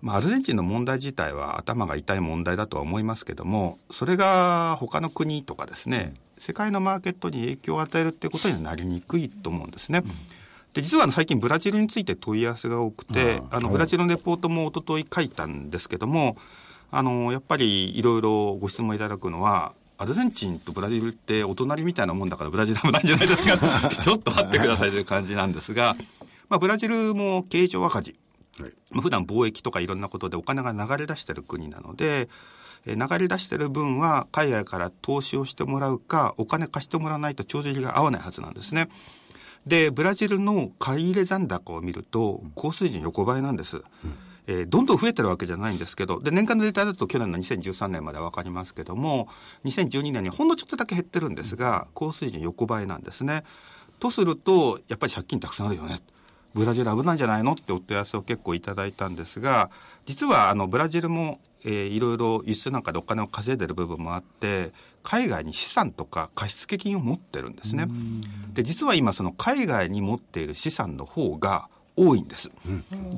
[0.00, 6.12] まあ、アルゼンチンの問題自体は頭が痛い問題だとは思いますけども、それが他の国とかですね、
[6.44, 10.02] 世界のマーケットに影響を与えるっていうことにはなりにくいと思うんですね。
[10.74, 16.36] で実は最近ブラジルについて問い合わせが多くて、あのブラジルのレポートも一昨日書いたんですけども、
[16.90, 23.56] あのやっぱりいろいろご質問いただくのは、アルゼンチンとブラジルってお隣みたいなもんだからブラジル危ないんじゃないですか。
[23.88, 25.96] ちょっと待ってくださいという感じなんですが、
[26.50, 28.16] まあ、ブラジルも経常赤字、
[28.60, 32.28] はい、普段貿易とかいろんなことでお金が流れ出してる国なので、
[32.86, 38.88] 流れ出してる分は海外から投資をしてもらうか、お金貸してもらわないと帳尻が合わないはずなんですね。
[39.66, 43.78] で、ブラジルの買い入れ残高を見ると、高水準横ばいなんです。
[43.78, 43.84] うん
[44.46, 49.28] えー、どんどん増えてるわけじゃないんですけど、で、年間のデータだと去年の2013年までわかりますけども、
[49.64, 53.44] 2012年にほんのちょっとだけ減ってるんですが、高水準横ばいなんですね。
[54.00, 56.00] とすると、やっぱり借金たくさんあるよね。
[56.54, 57.52] ブラジル危ないんじゃないの？
[57.52, 59.70] ってお問い合わせを結構いただいたんですが、
[60.06, 67.86] 実はあのブラジルもえー、いろいろ輸出なんかでお金を稼いでる部分もあって海外に資産とか貸付金を持ってるんですね。
[68.52, 72.50] で実は今その海外に持っている資産の方が多いんです。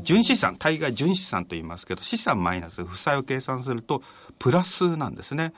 [0.04, 4.00] 純資産、大概純資産と言いますけど、資産マイナス負債を計算すると、
[4.38, 5.52] プラスなんですね。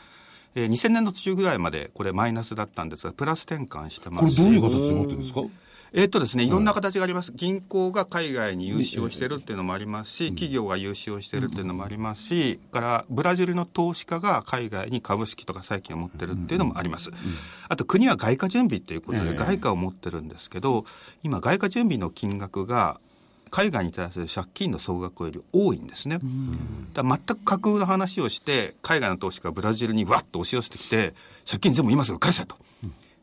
[0.55, 5.43] えー、2000年の途中ぐらいまでこれマイナスだったんですが、プラス転換してますこれどういう形で持ってるんですか？
[5.93, 17.11] えっとですね、いろんな形があります、銀行が海外に融資をしてるっていうのもありますし、企業が融資をしてるっていうのもありますし、からブラジルの投資家が海外に株式とか債券を持ってるっていうのもあります。
[17.69, 20.85] あと国は外貨準備っていうことで外貨を持ってるんですけど、
[21.23, 23.01] 今、外貨準備の金額が
[23.51, 26.19] 海外に対する借金の総額より多いんですね。
[26.93, 31.15] だ全く架空の話をして、海外の投資家がブラジルにわっと押し寄せてきて、
[31.47, 32.57] 借金全部今すぐ返せと。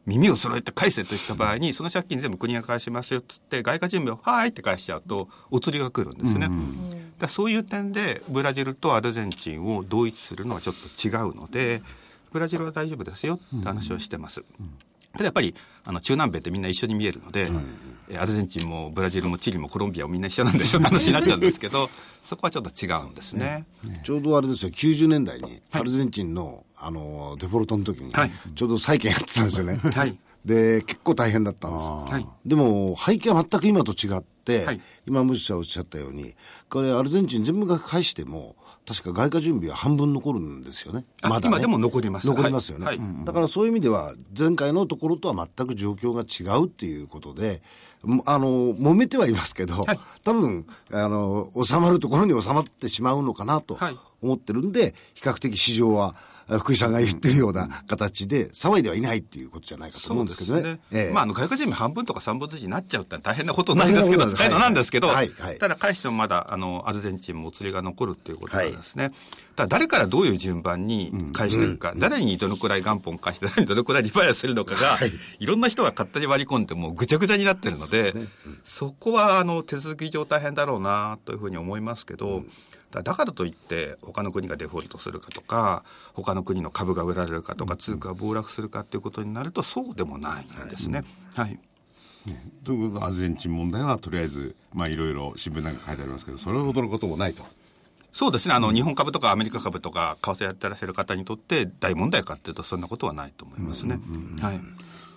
[0.06, 6.50] 耳を揃えて返せといった場合に、その借金全部国が返しますよっつって、外貨準備をはいって返しちゃうと、お釣りが来るんですね。
[7.20, 11.82] だそういう点で、ブラジルとアルゼンチンを同一するのはちょっと違うので、
[12.32, 14.44] ブラジルは大丈夫ですよって話をしてます。
[15.16, 21.90] ただやっぱりあの中南米ってみんな一緒に見えるので、うん、アルゼンチンもブラジルもチリもコロンビアもみんな一緒なんでしょって話になっちゃうんですけど
[22.22, 24.72] そこはちょっと違うんですね、ね、ちょうどあれですよ。
[24.72, 28.12] 90年代にアルゼンチンの,、あのデフォルトの時に、
[28.56, 31.86] ちょうど債券やってたんですよね、はい、で結構大変だったんです。
[31.86, 36.36] よ、はい、でも背景は全く今と違って、はい、今ムシさんおっしゃったように
[36.70, 38.56] これアルゼンチン全部が返しても
[38.88, 41.06] 確か外貨準備は半分残るんですよね。
[41.24, 42.28] まだ、ね、今でも残ります。
[42.28, 47.64] 残りますよね、はい、だからそういう意味では、前回のところとは全く状況が違うっていうことで、
[48.26, 53.78] あの、揉めてはいますけど、はい、多分、あの、収まるところに収まってしまうのかなと
[54.22, 56.16] 思ってるんで、比較的市場は、
[56.48, 60.62] 福井さんが言ってるような形で、騒いではいないっていうことじゃないかと思うんですけどね。
[60.62, 60.80] ね。
[60.92, 69.06] ええ、まあ、あの、外貨人民半分とか三分の一になっちゃうって大変なことなんですけど、大変なんですけど、はいはい、ただ返してもまだ、あの、アルゼンチンもお釣りが残るっていうことなんですね。
[69.06, 69.14] はい、
[69.56, 78.28] ただ、誰からどういう順番に返していくか、うん、誰にどのくらい元本返して、 誰にどのくらいリバイアするのかが、はい、いろんな人が勝手に割り込んで、もうぐちゃぐちゃになってるので、そ、ね。
[78.46, 82.52] うん、そこは、あの、手続き上大変だろうな、というふうに思いますけど、うん
[83.04, 91.04] だからといって他の国がデフォルトするかとか他の国の株が売られるかとか通貨が暴落するかということになるとそうでもないんですね。
[91.36, 91.60] はい、
[92.64, 97.44] ということでアルゼンチン問題はとりあえずまあいろいろ新聞なんか書いてありますけどそれほどのこともないと。
[98.12, 98.54] そうですね。
[98.54, 104.00] あの、日本株とかアメリカ株とか為替やってらっしゃる方にとって大問題かっていうとそんなことはないと思いますね。
[104.42, 104.60] はい、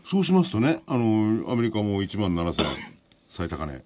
[0.04, 2.64] そうしますとねあのアメリカも1万7000
[3.28, 3.84] 最高値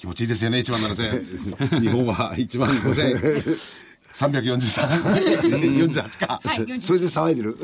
[0.00, 1.80] 気持ちいいですよね、1万7000円。
[1.84, 3.58] 日本は1万5000
[4.14, 7.54] 343、48か、はい、それで騒いでる。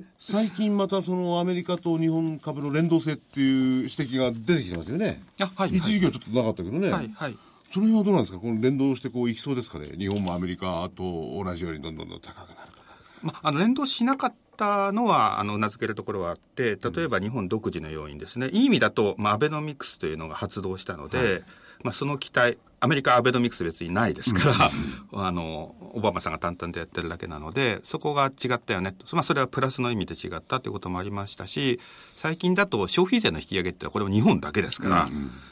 [0.00, 5.22] で、最近またそのアメリカと日本株の連動性っていう指摘が出てきてますよね。
[5.40, 6.90] あはい、一時期はちょっとなかったけどね。
[6.90, 7.38] はい、はい。
[7.72, 8.38] それはどうなんですか？
[8.38, 9.88] この連動してこういきそうですかね？
[9.96, 12.84] 日本もアメリカと同じようにどんどんどん高くなるとか。
[13.22, 18.50] まあ、あの連動しなかったのは、あの、名付けるところはあって、例えば日本独自の要因ですね。
[18.52, 21.42] いい意味だと、まあ、アベノミクスというのが発動したので、はい
[21.82, 24.70] まあ、その期待アメリカアベノミクス別にないですから、
[25.12, 28.92] あのオバマさんが淡々とやってるだけなのでそこが違ったよね。
[28.92, 31.80] と、まあ、それはプラスの意味で違ったということもありましたし
[32.14, 35.08] 最近だと消費税の引き上げってこれは日本だけですから、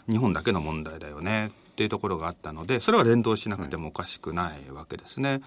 [0.08, 1.50] 日本だけの問題だよね。
[1.72, 5.40] っていうところがあったのでそれは連動しなくてもおかしくないわけですね。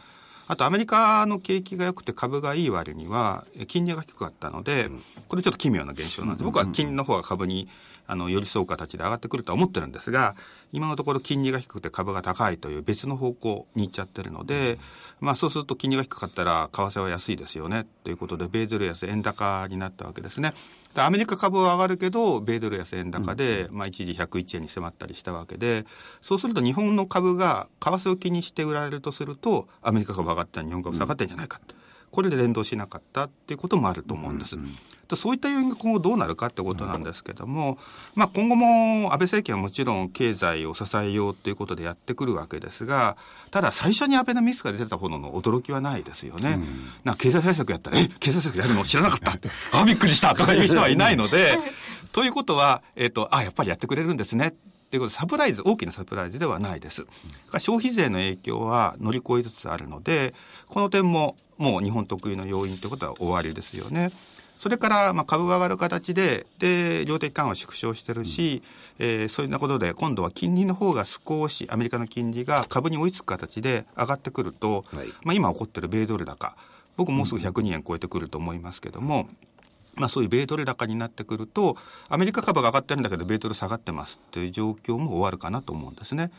[0.50, 4.90] あとアメリカの景気が良くて株がいい割には金利が低かったので、
[5.28, 6.44] これちょっと奇妙な現象なんです。
[6.44, 7.68] 僕は金利の方が株に
[8.08, 10.36] あの寄り添う形で上がってくるとは思ってるんですが、
[10.72, 14.80] 今のところ金利が低くて株が高いという別の方向に行っちゃってるので、
[15.20, 20.54] まあそうすると金利が低かったら為替は安いですよねということで、米ドル安円高になったわけですね。
[20.96, 25.86] アメリカ株は上がるけど、米ドル安円高で、まあ一時101円に迫ったりしたわけで、
[26.22, 31.77] そうすると日本の株が為替を気にして売られるとすると、アメリカ株上がったら日本株下がってんじゃないかと。
[32.12, 34.56] これで連動しなかったっていうこともあると思うんです。
[34.56, 34.78] うんうん
[35.16, 37.78] そういった要因が今後どうなるかってことなんですけども、
[38.16, 43.16] まあ、今後も安倍政権はもちろん経済を支えようということでやってくるわけですが、
[43.52, 46.56] ただ最初に安倍のミスが出てたほどの驚きはないですよね。
[46.56, 46.66] うん、
[47.06, 49.32] な経済対策やったら、え、経済対策やるの知らなかった？
[49.80, 51.58] あ、びっくりしたとかいう人はいないので、
[52.12, 54.54] ということは、えっ、ー、と、あ、やっぱりやってくれるんですね。
[54.90, 57.06] ということで、サプライズ、大きなサプライズではないです。
[57.60, 60.34] 消費税の影響は乗り越えつつあるので、
[60.68, 64.12] この点ももう日本特有の要因ということは終わりですよね。
[64.58, 68.64] それから、まあ、株が上がる形で、で、量的緩和縮小してるし、
[69.00, 76.56] うん、えー、そういうようなことで、今度は金利の方が少し、アメリカの金利が株に追いつく形で上がってくると、はい、まあ、今起こってる米ドル高、
[76.96, 79.30] 僕もうすぐ102円超えてくると思いますけども、
[79.98, 81.78] まあ、そういう米ドル高になってくると、
[82.10, 86.32] アメリカ株が上がってるんだけど、米ドル下がってますっていう状況も終わるかなと思うんですね。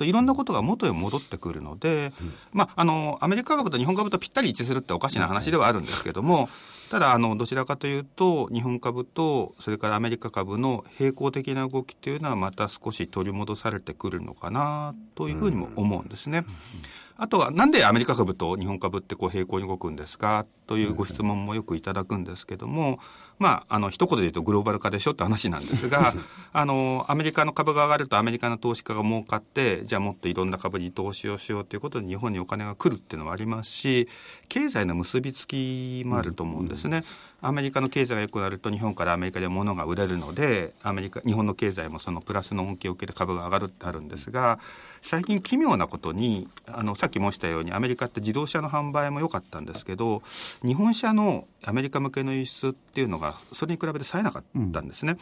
[0.00, 6.48] うん、いろんなことが元へ戻ってくるので、うん、まあ、あの、アメリカ株と日本株とぴったり一致するっておかしな話ではあるんですけども、
[6.90, 16.38] ただ、あの、どちらかというと、日本株と、それからアメリカ株の並行的な動きっていうのは、また少し取り戻されてくるのかなというふうにも思うんですね。
[16.38, 22.98] うんあとは、なんでアメリカ株と日本株ってこう並行に動くんですかというご質問もよくいただくんですけども、
[23.38, 26.12] まあ、あの、一言で言うとグローバル化でしょって話なんですが、
[26.52, 34.08] あの、アメリカの株が上がるとアメリカの投資家が儲かって、じゃあもっといろんな株に投資をしようということで日本にお金が来るっていうのもありますし、
[34.48, 37.04] 経済の結びつきもあると思うんですね。
[37.46, 44.58] アメリカの経済が良くなると日本からアメリカで物が売れるのでアメリカ日本の経済もそのプラスの恩恵を受けて株が上がるってあるんですが
[45.02, 50.22] 最近奇妙なことにあのさっき申したようにアメリカって自動車の販売も良かったんですけど
[50.64, 55.12] 日本車のアメリカ向けの輸出っていうのがそれに比べてさえなかったんですね。
[55.12, 55.18] うん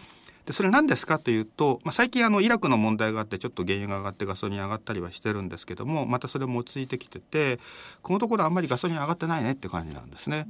[0.46, 7.60] でそれ何ですかというと、まあ、最近あのイラクの問題があってちょっと原油が上がってガソリン上がったりはしてるんですけどもまたそれも落ち着いてきてて
[8.02, 10.48] このところあんまりガソリン上がってないねって感じなんですね。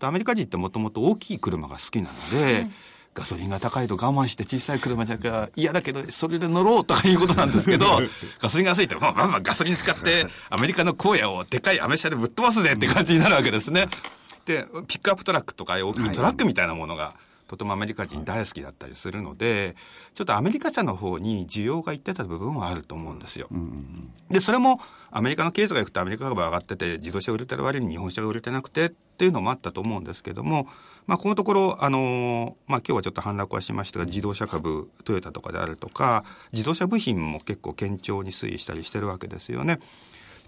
[0.00, 2.66] アメリカ人ってもともと大きい車が好きなので、
[3.14, 8.00] ガソリンが高いと我慢して小さい車じゃ嫌だけど、それで乗ろうとかいうことなんですけど、
[8.40, 13.88] ガソリンが安いと、まあまあまあガソリン使ってアメリカの荒野をでかいアメ車でぶっ飛ばすぜって感じになるわけですね。
[14.46, 17.14] で、ピックアップトラックとか大きいトラックみたいなものが、
[17.52, 19.76] とてもアメリカ人大好きだったりするので、
[20.14, 23.48] ちょっとアメリカ車の方に需要がいってた部分はあると思うんですよ。
[24.30, 24.80] で、それも
[25.10, 30.66] アメリカの経済が良くてアメリカ株が上がってて、自動車売れてる割に日本車が売れてなくてっていうのもあったと思うんですけども、
[31.06, 39.78] まあ、このところ、あのまあ、今日はちょっと反落はしましたが、自動車株、トヨタとかであるとか、自動車部品も結構堅調に推移したりしてるわけですよね。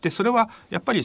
[0.01, 1.03] で、それはやっぱり、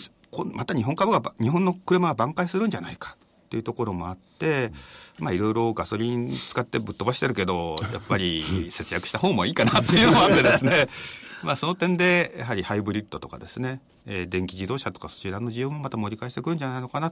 [0.54, 3.18] また日本株が、日本の車は挽回するんじゃないか。
[3.50, 4.72] っていうところもあって、
[5.18, 10.88] まあいろいろガソリン使ってぶっ飛ばしてるけど、 やっぱり節約した方もいいかなっていうのもあってですね、
[11.42, 17.12] まあその点で、やはりハイブリッドとかですね、えー、電気自動車とかそちらの需要もまた盛り返してくるんじゃないのかな。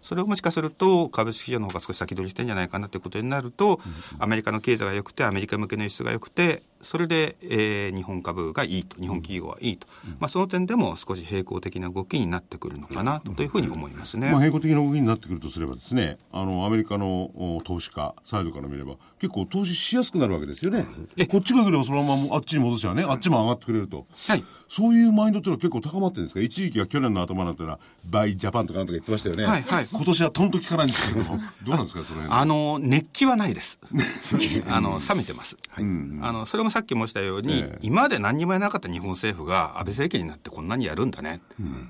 [0.00, 3.80] それをもしかすると株式市場の方が少し先取りしてんじゃないかなということになると、
[4.18, 9.86] アメリカの経済が良くて、アメリカ向けの輸出が良くて、それで、えー、日本株がいいと、日本企業はいいと、
[10.20, 20.86] まあ、その点でも少し平行的な動きになってくるのかなというふうに思いますね、まあ、平行的な動きになってくるとすればですね、あのアメリカの投資家サイドから見れば、結構投資しやすくなるわけですよね。
[21.30, 24.04] こっちが来ればそのままあっちに戻しちゃうね、あっちも上がってくれると。
[24.28, 24.44] はい。
[24.68, 26.40] そういうマインドっていうのは結構高まってるんですか？
[26.40, 29.44] 一時期は去年の頭なんていうのは、バイジャパンとかなんとか言ってましたよね。
[29.44, 29.88] はい、はい。
[29.90, 32.38] 今年はとんと聞かないんですけども、 どうなんですか、その辺。
[32.40, 33.78] あの、熱気はないです。
[34.68, 35.56] あの、冷めてます。
[35.70, 35.84] はい。
[35.84, 41.40] あの、それもさっき申したように、に、今まで何にもやなかった日本政府が安倍政権になってこんなにやるんだね、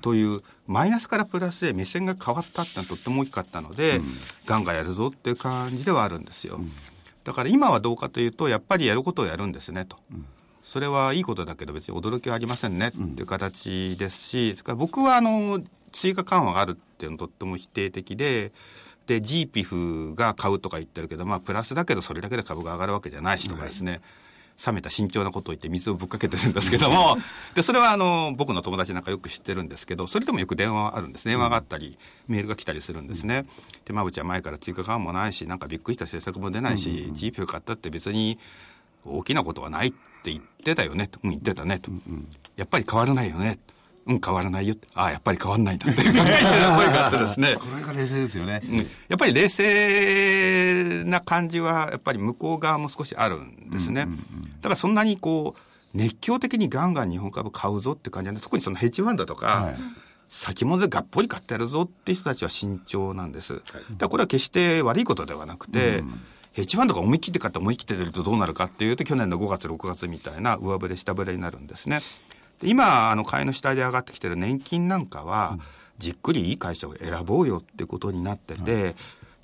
[0.01, 3.99] というマイナスからプラスで目線が変わったってのはとっても大きかったので、
[4.45, 6.59] ガンガンやるぞっていう感じではあるんですよ。
[7.23, 9.97] だから今はどうかというとやっぱりやることをやるんですねと。
[10.63, 15.59] それはいいことだけど別に驚きはありませんねっていう形ですし、僕はあの
[15.93, 18.51] 追加緩和があるっていうのとっても否定的で、
[19.07, 24.01] で、GPF が買うとか言ってるけど、まあ、プラスだけど、それだけで株が上がるわけじゃないしとかですね、はい
[24.65, 27.17] 冷めた慎重なことを言って水をぶっかけてるんですけども、
[27.55, 31.25] で、それはあの、僕の友達なんかよく知ってるんですけど、それでもよく電話あるんです。
[31.25, 31.97] 電話があったり、
[32.27, 33.45] メールが来たりするんですね。
[33.83, 38.39] で、まぶちは前から追加緩和もないし、なんかびっくりした政策も出ないし、GPU 買ったって別に
[39.05, 39.91] 大きなことはないっ
[40.23, 41.19] て言ってたよねと。
[41.23, 41.91] うん、言ってたねと。
[42.55, 43.59] やっぱり変わらないよね。
[44.07, 47.55] うん、変わらないよああ、やっぱり変わらないんだっていう声があってですね。
[47.55, 48.77] これが冷静ですよね、うん。
[48.77, 48.83] や
[49.15, 54.07] っぱり冷静な感じは、やっぱり向こう側も少しあるんですね。
[54.61, 59.75] だからそんなにこう、熱狂的にガンガン日本株買うぞって感じなんで、特にそのヘッジファンドとか、はい
[60.27, 63.53] 先物でがっぽり買ってやるぞっていう人たちは慎重なんです。
[63.53, 63.63] はい、
[63.97, 72.01] だこれは決して悪いことではなくて、うん、ヘッジファンドが思い切って買って思い切って出るとどうなるかっていうと、去年の5月、6月みたいな上振れ、下振れになるんですね。
[72.63, 75.59] 今、あの、買いの下で上がってきてる年金なんかは、
[75.97, 78.95] じっくりいい会社を選ぼうよってことになってて、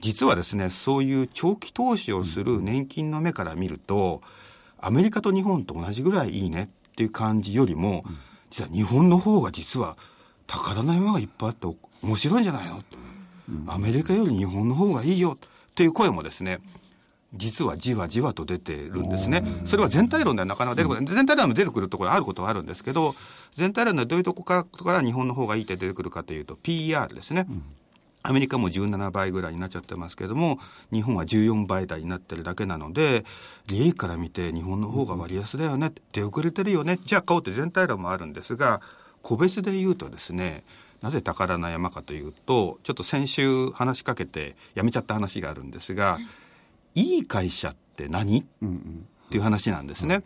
[0.02, 4.22] 実はですね、そういう長期投資をする年金の目から見ると、
[4.80, 8.04] アメリカと日本と同じぐらいいいねっていう感じよりも、
[8.50, 9.96] 実は日本の方が実は
[10.48, 11.68] 宝の山がいっぱいあって
[12.02, 12.84] 面白いんじゃないの？
[13.68, 16.60] アメリカより日本の方がいいよっていう声もですね、
[17.34, 19.44] 実はじわじわと出てるんですね。
[19.66, 21.06] それは全体論ではなかなか出てこない。
[21.06, 23.16] 全体論で出てくるところあることはあるんですけど、
[23.54, 27.48] 全体論でどういうとこから日本の方がいいって出てくるかというと、PER ですね。
[28.24, 30.60] アメリカも17倍ぐらいになっちゃってますけども、
[30.94, 33.26] 日本は14倍台になってるだけなので、
[33.68, 38.82] 利益から見て日本の方が割安だよね、出遅れてるよね、じゃあ買おうって全体論もあるんですが、
[39.24, 40.64] 個別で言うとですね、
[41.02, 46.20] なぜ宝の山かというとちょっと先週話しかけてやめちゃった話があるんですが、
[46.96, 48.44] いい会社って何、っ
[49.30, 50.24] ていう話なんですね。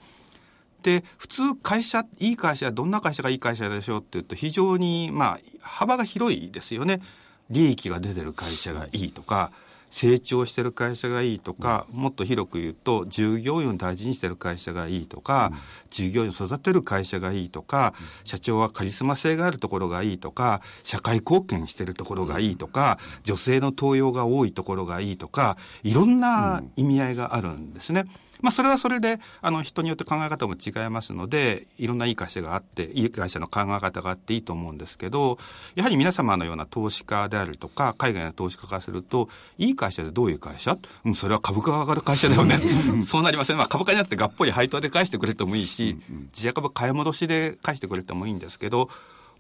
[0.84, 7.02] で普通会社いい会社どんな会社がいい会社でしょうっていうと非常にまあ幅が広いですよね
[7.50, 9.52] 利益が出てる会社がいいとか
[9.96, 15.54] 成長してる会社がいいとか、もっと広く言うと従業員を大事にしてる会社がいいとか、
[15.90, 17.94] 従業員を育てる会社がいいとか、
[18.26, 28.04] 社長はカリスマ性があるところがいいとか社会貢献してるところがいいとか女性の登用が多いところがいいとかいろんな意味合いがあるんですね。
[28.42, 35.38] まあ、それはそれで、あの、人によって考え方も違いますので、いろんないい会社があって、いい会社の考え方があっていいと思うんですけど、
[35.76, 40.78] やはり皆様のような投資家であるとか、海外の投資家からすると、いい会社でどういう会社？
[41.06, 42.60] うん、それは株価が上がる会社だよね。
[43.06, 43.58] そうなりません。
[43.58, 45.98] まあ、株価になってがっぽり配当で返してくれてもいいし、
[46.34, 48.90] 自社株買い戻しで返してくれてもいいんですけど、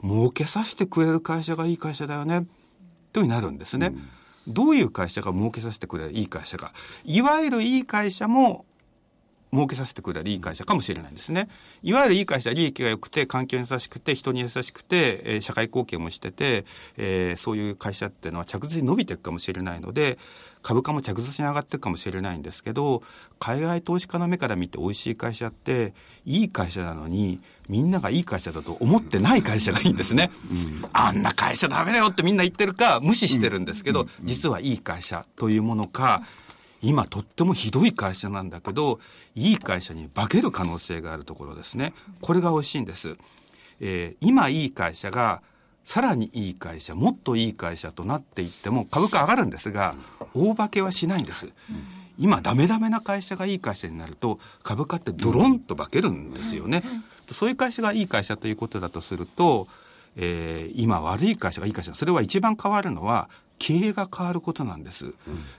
[0.03, 2.45] 儲けさせてくれる会社がいい会社だよね。
[3.13, 3.93] というになるんですね。
[4.47, 6.71] どういう会社が儲けさせてくれるいい会社か。
[7.03, 8.65] いわゆるいい会社も
[9.56, 11.47] 儲けさせてくれるいい会社かもしれないんですね。
[11.82, 16.66] いわゆるいい会社、利益が良くて、環境に優しくて、人に優しくて、えー、社会貢献もしてて、
[16.97, 20.18] えー、そういう会社っていうのは着実に伸びていくかもしれないので、
[20.62, 23.03] 株価も着実に上がっていくかもしれないんですけど、
[23.39, 25.93] 海外投資家の目から見て美味しい会社って、
[26.26, 27.39] いい会社なのに、
[27.70, 30.32] みんながいい会社だと思ってない会社がいいんですね。
[30.51, 36.24] うん、あんな会社ダメだよってみんな言ってるか、無視してるんですけど、実はいい会社というものか、
[36.86, 38.99] 今とってもひどい会社なんだけど、
[39.33, 41.93] いい会社に化ける可能性があるところですね。
[42.21, 43.17] これが美味しいんです。
[43.79, 45.41] えー、今いい会社が、
[45.83, 49.95] さらにいい会社、もっといい会社となっていっても株価上がるんですが、
[50.33, 51.49] 大化けはしないんです。
[52.17, 56.81] 今ダメダメな会社がいい会社になると株価ってドロンと化けるんですよね。
[57.31, 59.67] そういう会社がいい会社ということだとすると、
[60.16, 65.13] えー、今悪い会社がいい会社それは一番変わるのは経営が変わることなんです。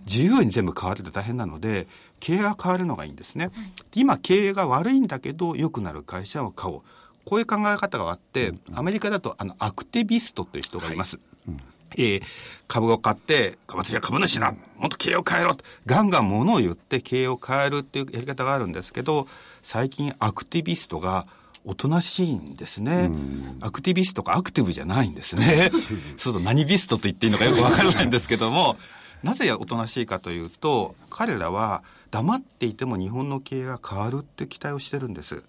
[0.04, 1.88] 従業員全部変わるって大変なので、
[2.20, 3.50] 経営が変わるのがいいんですね。
[3.94, 6.82] 今、経営が悪いんだけど、良くなる会社を買おう。
[7.24, 11.16] こういう考え方があって、アメリカだと、あの、アクティビストという人がいます。
[11.16, 11.56] はいうん
[11.96, 12.22] えー、
[12.68, 19.26] 株を買って、私は株主な、もっと経営を変えろガンガン物を言って経営を変えるっていうやり方があるんですけど、
[19.62, 21.26] 最近アクティビストが
[21.66, 23.10] おとなしいんですね。
[23.60, 25.70] アクティビストかアクティブじゃないんですね。
[26.16, 28.78] そうそう、何ビストと言っていいのかよくわからないんですけども、
[29.24, 35.42] なぜおとなしいかというと、彼らは黙っていても日本の経営が変わるって期待をしてるんです。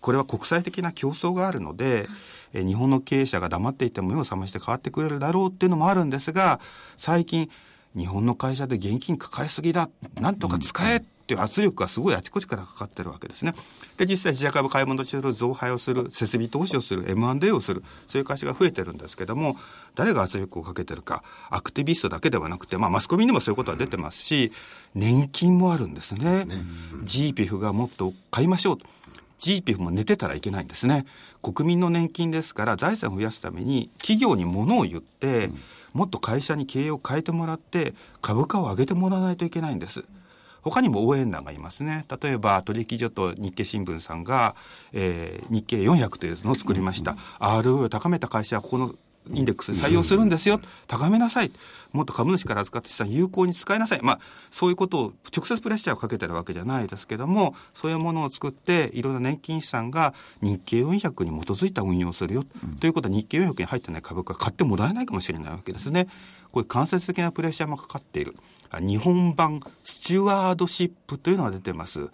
[0.00, 2.06] これは国際的な競争があるので、
[2.52, 6.60] え日本の経営者が黙っていても目を覚まして変わってくれるだろうっていうのもあるんですが、
[6.98, 7.48] 最近、
[7.96, 9.88] 日本の会社で現金抱えすぎだ。
[10.16, 13.54] なんとか使えっていう圧力がすごいあちこちからかかってるわけですね。
[13.96, 19.56] で、実際自社株買い戻しする、増配をする、設備投資をする、M&A をする、そういう会社が増えてるんですけども、
[19.94, 24.52] 誰が圧力をかけてるか、アクティビストだけではなくて、まあマスコミにもそういうことは出てますし、
[24.94, 26.44] 年金もあるんですね。
[26.44, 26.54] ね
[27.04, 28.86] GPF がもっと買いましょうと。
[29.38, 31.06] GPF も寝てたらいけないんですね。
[31.42, 35.50] 国民の年金ですから財産を増やすために企業に物を言って、
[35.92, 40.04] もっと会社に経営を変えてもらって株価を上げてもらわないといけないんです。
[40.64, 42.04] 他にも応援団がいますね。
[42.22, 44.56] 例えば、取引所と日経新聞さんが、
[44.92, 47.16] えー、日経400というのを作りました。
[47.38, 48.94] ROE を高めた会社はここの
[49.32, 50.60] インデックスに採用するんですよ。
[50.86, 51.52] 高めなさい。
[51.92, 54.00] もっと株主から預かって資産有効に使いなさい。
[54.02, 62.44] まあ、そういうことを直接プレッシャーをかけてるわけじゃないですけども、そういうものを作って、いろんな年金資産が日経400に基づいた運用をするよ。
[62.64, 66.08] うん、ということは日経400に入ってない株価買ってもらえないかもしれないわけですね。
[66.54, 68.36] こういう間接的なプレッシャーもかかっている。
[68.80, 72.10] 日本版スチュワードシップというのが出てます。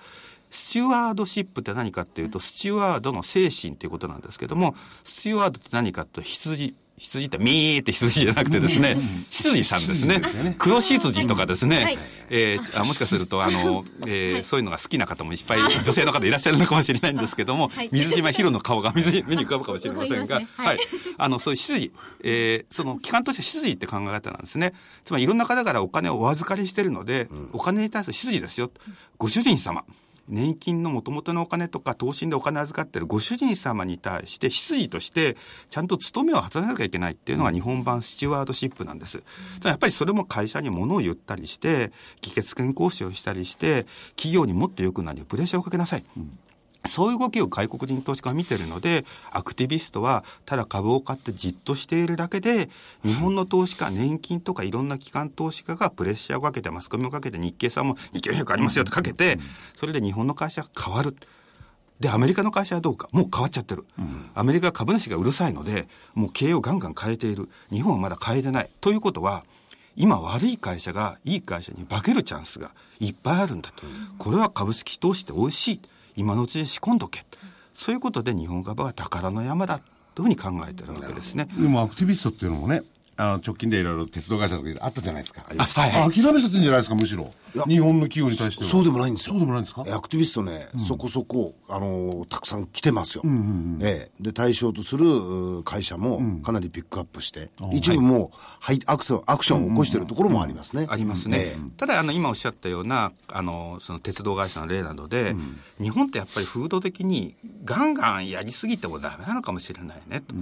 [0.49, 4.75] スチュワードシップって何かっていうと、スチュワードの精神ということなんですけども、
[5.05, 8.95] スチュワードって何かと羊、羊ってミーって羊じゃなくてですね、
[9.31, 10.55] 羊さんですね。
[10.59, 11.97] 黒羊とかですね、
[12.29, 20.79] えー、あもしかすると、あの、 えー、そういうのが好きな方もいっぱい女性の方いらっしゃるのかもしれないんですけども、水島ヒロの顔が水 目に浮かぶかもしれませんが、はい。
[21.17, 21.91] あの、そういう羊、
[22.23, 24.75] えー、その機関として羊って考え方なんですね。
[25.07, 28.71] つまりいろんな方からお金をお預かりしてるので、お金に対する羊ですよ。
[29.17, 29.85] ご主人様。
[30.31, 35.37] 年金のもともとのお金とか投資でお金預かってるご主人様に対して執事として
[35.69, 39.23] ちゃんと務めを果たさなきゃいけないっていうのが日本版スチュワードシップなんです。
[39.65, 46.05] やっぱりそれも会社に物を言ったりして、議決権行使をしたりして、企業にもっと良くなるプレッシャーをかけなさい。
[46.17, 46.39] うん
[46.87, 52.71] そういう動きを外国人投資家は見てるので、アクティビストはただ株を買ってじっとしているだけで、
[53.05, 59.39] 日本の投資家、年金とかいろんな機関投資家がプレッシャーをかけて、マスコミをかけて、日経さんも日経平均ありますよってかけて、
[59.77, 61.17] それで日本の会社が変わる。
[62.01, 63.85] で、アメリカの会社はどうか、もう変わっちゃってる。
[64.35, 67.51] アメリカは株主がうるさいので、もう経営をガンガン変えている。
[67.71, 68.71] 日本はまだ変えてない。
[68.81, 69.45] ということは、
[69.97, 72.71] 今悪い会社がいい会社に化けるチャンスが
[73.01, 73.83] いっぱいあるんだと。
[74.19, 75.81] これは株式投資って美味しい。
[76.21, 77.25] 今のうちに仕込んどけ。
[77.75, 79.81] そういうことで日本株は宝の山だ
[80.15, 81.49] というふうに考えてるわけですね。
[81.59, 82.83] でもアクティビストっていうのもね、
[83.17, 85.45] あの直近でいろいろ鉄道会社とかあったじゃないですか。
[85.49, 86.13] あ、はい、はい。
[86.13, 87.33] 諦めちゃってんじゃないですか、むしろ。
[87.67, 89.35] 日本の企業に対してそうでもないんですよ。
[89.35, 89.83] そうでもないんですか？
[89.83, 93.23] アクティビストね、うん、そこそこ、あのー、たくさん来てますよ。
[93.25, 94.23] うんうんうん、ええ。
[94.23, 100.87] で、対象とする会社もかなりピックアップして、うん、一部も、はい、アクション、アクションを起こしているところもありますね。
[100.89, 101.39] ありますね。
[101.39, 105.35] ええ、ただ、あの、今おっしゃったような、あの、その鉄道会社の例などで、
[105.81, 107.35] 日本ってやっぱり風土的に
[107.65, 110.35] ガンガンやりすぎてもダメなのかもしれないねと。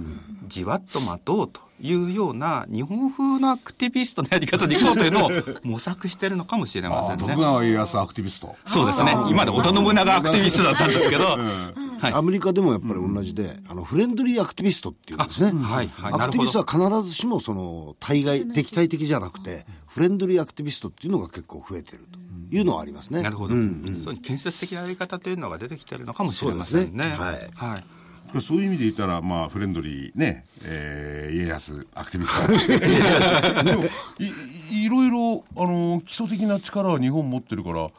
[0.47, 1.69] じわっと待とうと。
[1.81, 5.29] いうような日本風のアクティビストのやり方でいこうというのを
[5.63, 7.17] 模索してるのかもしれませんね。
[7.17, 8.55] 徳川家康アクティビスト。
[8.65, 9.15] そうですね。
[9.29, 15.51] 今で織田信長アクティビストだったんですけど、はい、アメリカでもやっぱり同じで、あのフレンドリーアクティビストっていうんですね。
[15.51, 22.19] はいはい、アクティビストは必ずしもその対外敵対的じゃなくて、フレンドリーアクティビストっていうのが結構増えてると。
[22.51, 23.21] いうのはありますね。
[23.21, 23.53] なるほど。
[23.53, 27.05] うんうん、そういう建設的なやり方というのが出てきてるのかもしれませんね。
[27.05, 27.49] ねはい。
[27.53, 27.83] はい
[28.41, 33.63] そういう意味で言ったら、まあ、フレンドリーね、えー、家康、アクティビスト。
[33.63, 33.83] でも
[34.19, 37.89] い、いろいろ、あの、基礎的な力は日本持ってるから、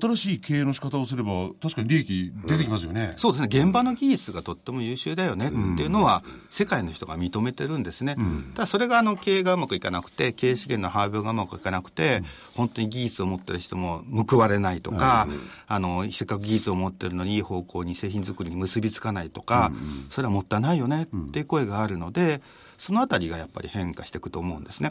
[0.00, 5.48] 新しい経営の仕方をすれば、確かに利益出てきますよね、うん、そうですね、現場の技術がとっても優秀だよね。
[5.48, 12.22] っていうのは、世界の人が認めてるんですね、うん、ただそれがあの経営がうまくいかなくて、経営資源の配分がうまくいかなくて、
[12.54, 15.28] 本当に技術を持ってる人も報われないとか、
[15.66, 19.72] あのせっかく技術を持ってるのにいい方向に製品作りに結びつかないとか、
[20.08, 21.02] それはもったいないよね。
[21.02, 22.40] っていう声があるので、
[22.78, 24.90] そのあたりがやっぱり変化していくと思うんですね。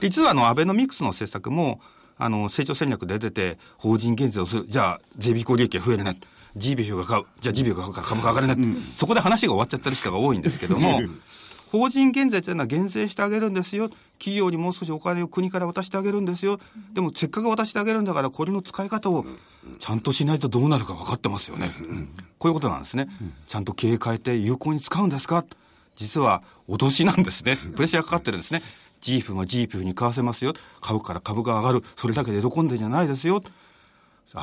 [0.00, 1.80] 実はあのアベノミクスの政策も
[2.22, 4.64] あの、成長戦略で出てて、法人減税をする。
[4.68, 6.18] じゃあ、税引き利益が増えるね。
[6.56, 7.24] ジービフが買う。
[7.40, 8.92] じゃあ、ジービフが買うから株価上がるね、うん。
[8.94, 11.00] そこで話が終わっちゃってる人が多いんですけども、
[11.70, 13.88] 法人減税っていうのは減税してあげるんですよ。
[14.18, 16.60] 企業にもう少しお金を国から渡してあげるんですよ。
[16.92, 19.24] でもせっかく渡してあげるんだから、これの使い方を
[19.78, 21.70] ちゃんとしないとどうなるか分かってますよね。
[22.38, 23.08] こういうことなんですね。
[23.46, 25.46] ちゃんと経営変えて有効に使うんですか？
[25.96, 27.56] 実は脅しなんですね。
[27.56, 28.62] プレッシャーかかってるんですね。
[29.02, 30.54] ジーフがジープに買わせますよ。
[30.80, 31.84] 買うから株が上がる。
[31.96, 33.42] それだけで喜んでんじゃないですよ。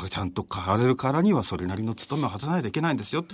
[0.10, 3.26] ちゃんと買われるからにはそれなりの務めを果たさないといけないんですよ。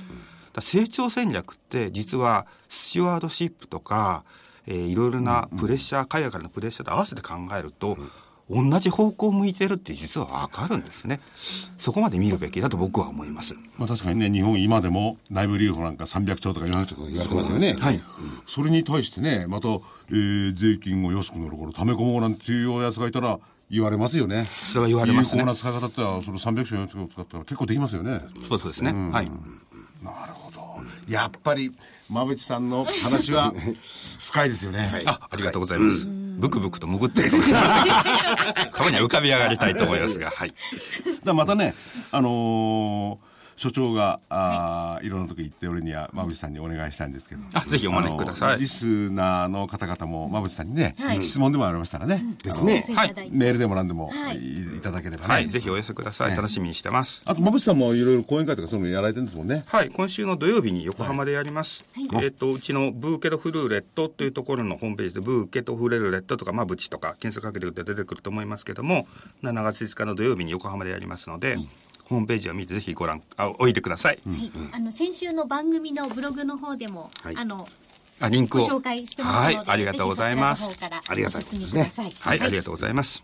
[0.62, 4.24] 成長戦略って実はスチュワードシップとか、
[4.68, 7.98] えー、いろいろなプレッシャー、海外からのプレッシャーと合わせて考えると、
[8.50, 11.20] 同じ方向を向いてるって実は分かるんですね。
[11.78, 13.56] そこまで見るべきだと僕は思います。
[13.78, 17.76] まあ確かにね、日本今でも内部留保なんか300兆とか400兆とか言われてますよね。
[17.80, 18.02] はい。
[18.48, 19.68] それに対してね、また、
[20.10, 23.40] えー、税金を安くなるから溜め込もうなんていうようなやつがいたら、
[23.70, 24.46] 言われますよね。
[24.46, 25.40] それは言われますね。
[25.40, 28.20] 有効な使い方ってその300兆400兆を使ったら結構できますよね。
[28.48, 28.92] そうですね。
[28.92, 29.26] うん、はい。
[29.26, 29.32] な
[30.28, 30.62] るほど。
[31.08, 31.72] やっぱり、
[32.10, 33.54] 馬淵さんの話は
[34.20, 34.88] 深いですよね。
[34.92, 36.06] はい、あ、ありがとうございます。
[36.08, 38.70] ブクブクと潜ってるかもしれません。
[38.72, 40.54] たまには浮かび上がりたいと思いますが、はい。
[41.24, 41.74] だまたね、
[42.12, 45.10] あのー所長が、あい。
[45.10, 47.42] ろんなとこ行って俺には馬淵さんにお願いしたいんですけど。
[47.54, 48.60] あぜひお招きください。
[48.60, 54.82] リスナーの方々も馬淵さんにね、はい、質問でもありましたらね、ですね、はい、メールでも何でもい。
[54.82, 57.24] ただければね、はい、ぜひお寄せください、楽しみにしてます。
[57.26, 59.64] あと馬淵さんもいろいろ講演会とかそういうのやられてるんですもんね。
[59.68, 59.90] はい。
[59.90, 69.08] 今週の土曜日に横浜でやります、えっ、ー、とうちのブーケドフルーレットというところのホームページでブーケドフレルレットとか馬淵とか検索かけて出てくると思いますけども
[69.44, 71.58] 7月5日の土曜日に横浜でやりますので、
[72.06, 77.68] ホームページを見てぜひご覧あおいてください、はい、あの先週の番組のブログの方でも、はい、あの
[78.20, 78.62] あリンクを。
[78.62, 80.70] ご紹介してますので、はい、ありがとうございます。
[81.10, 81.92] ありがたいですね。
[82.20, 83.22] はい、ありがとうございます、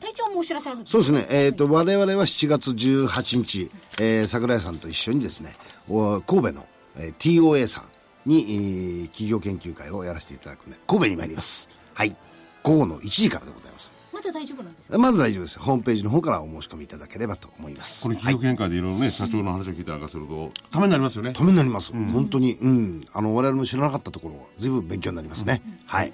[0.00, 3.70] 隊長もお知らせあるそうですね、えーと我々は7月18日、
[4.00, 5.54] えー、桜井さんと一緒にですね
[5.88, 6.66] 神戸の、
[6.96, 7.84] えー、TOA さん
[8.30, 11.68] に、えー、企業研究会をやらせていただくので神戸に参ります。
[11.92, 12.16] はい。
[12.62, 14.98] 午後の1時からでございますまだ大丈夫なんですか？
[14.98, 15.58] まだ大丈夫です。
[15.58, 18.02] ホームページの方からお申し込みいただければと思います。
[18.02, 21.32] これ企業見解でいろいろね、社長の話を聞いたりするとためになりますよね。
[21.32, 23.00] ためになります、うん、本当にうん。
[23.12, 26.12] あの我々も知らなかったところ随分勉強になりますね、うん、はい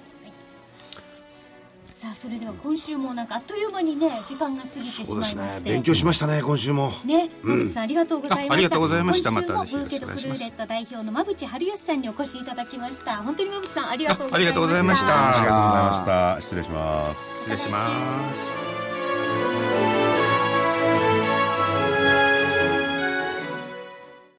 [2.07, 6.91] さあそれでは今週もなんかあっという間にね時間が過ぎてしまいまして、ね、勉強しましたね今週も。
[7.03, 8.53] ね馬淵さんありがとうございました。
[8.53, 13.17] ありがとうございました今週もブーケドフルーレット代表の馬淵春吉さんにお越しいただきました。
[13.17, 14.39] 本当に馬淵さんありがとうございました。
[14.39, 15.07] ありがとうございました。
[15.07, 16.41] ありがとうございました。
[16.41, 17.39] 失礼します。
[17.39, 18.76] 失礼します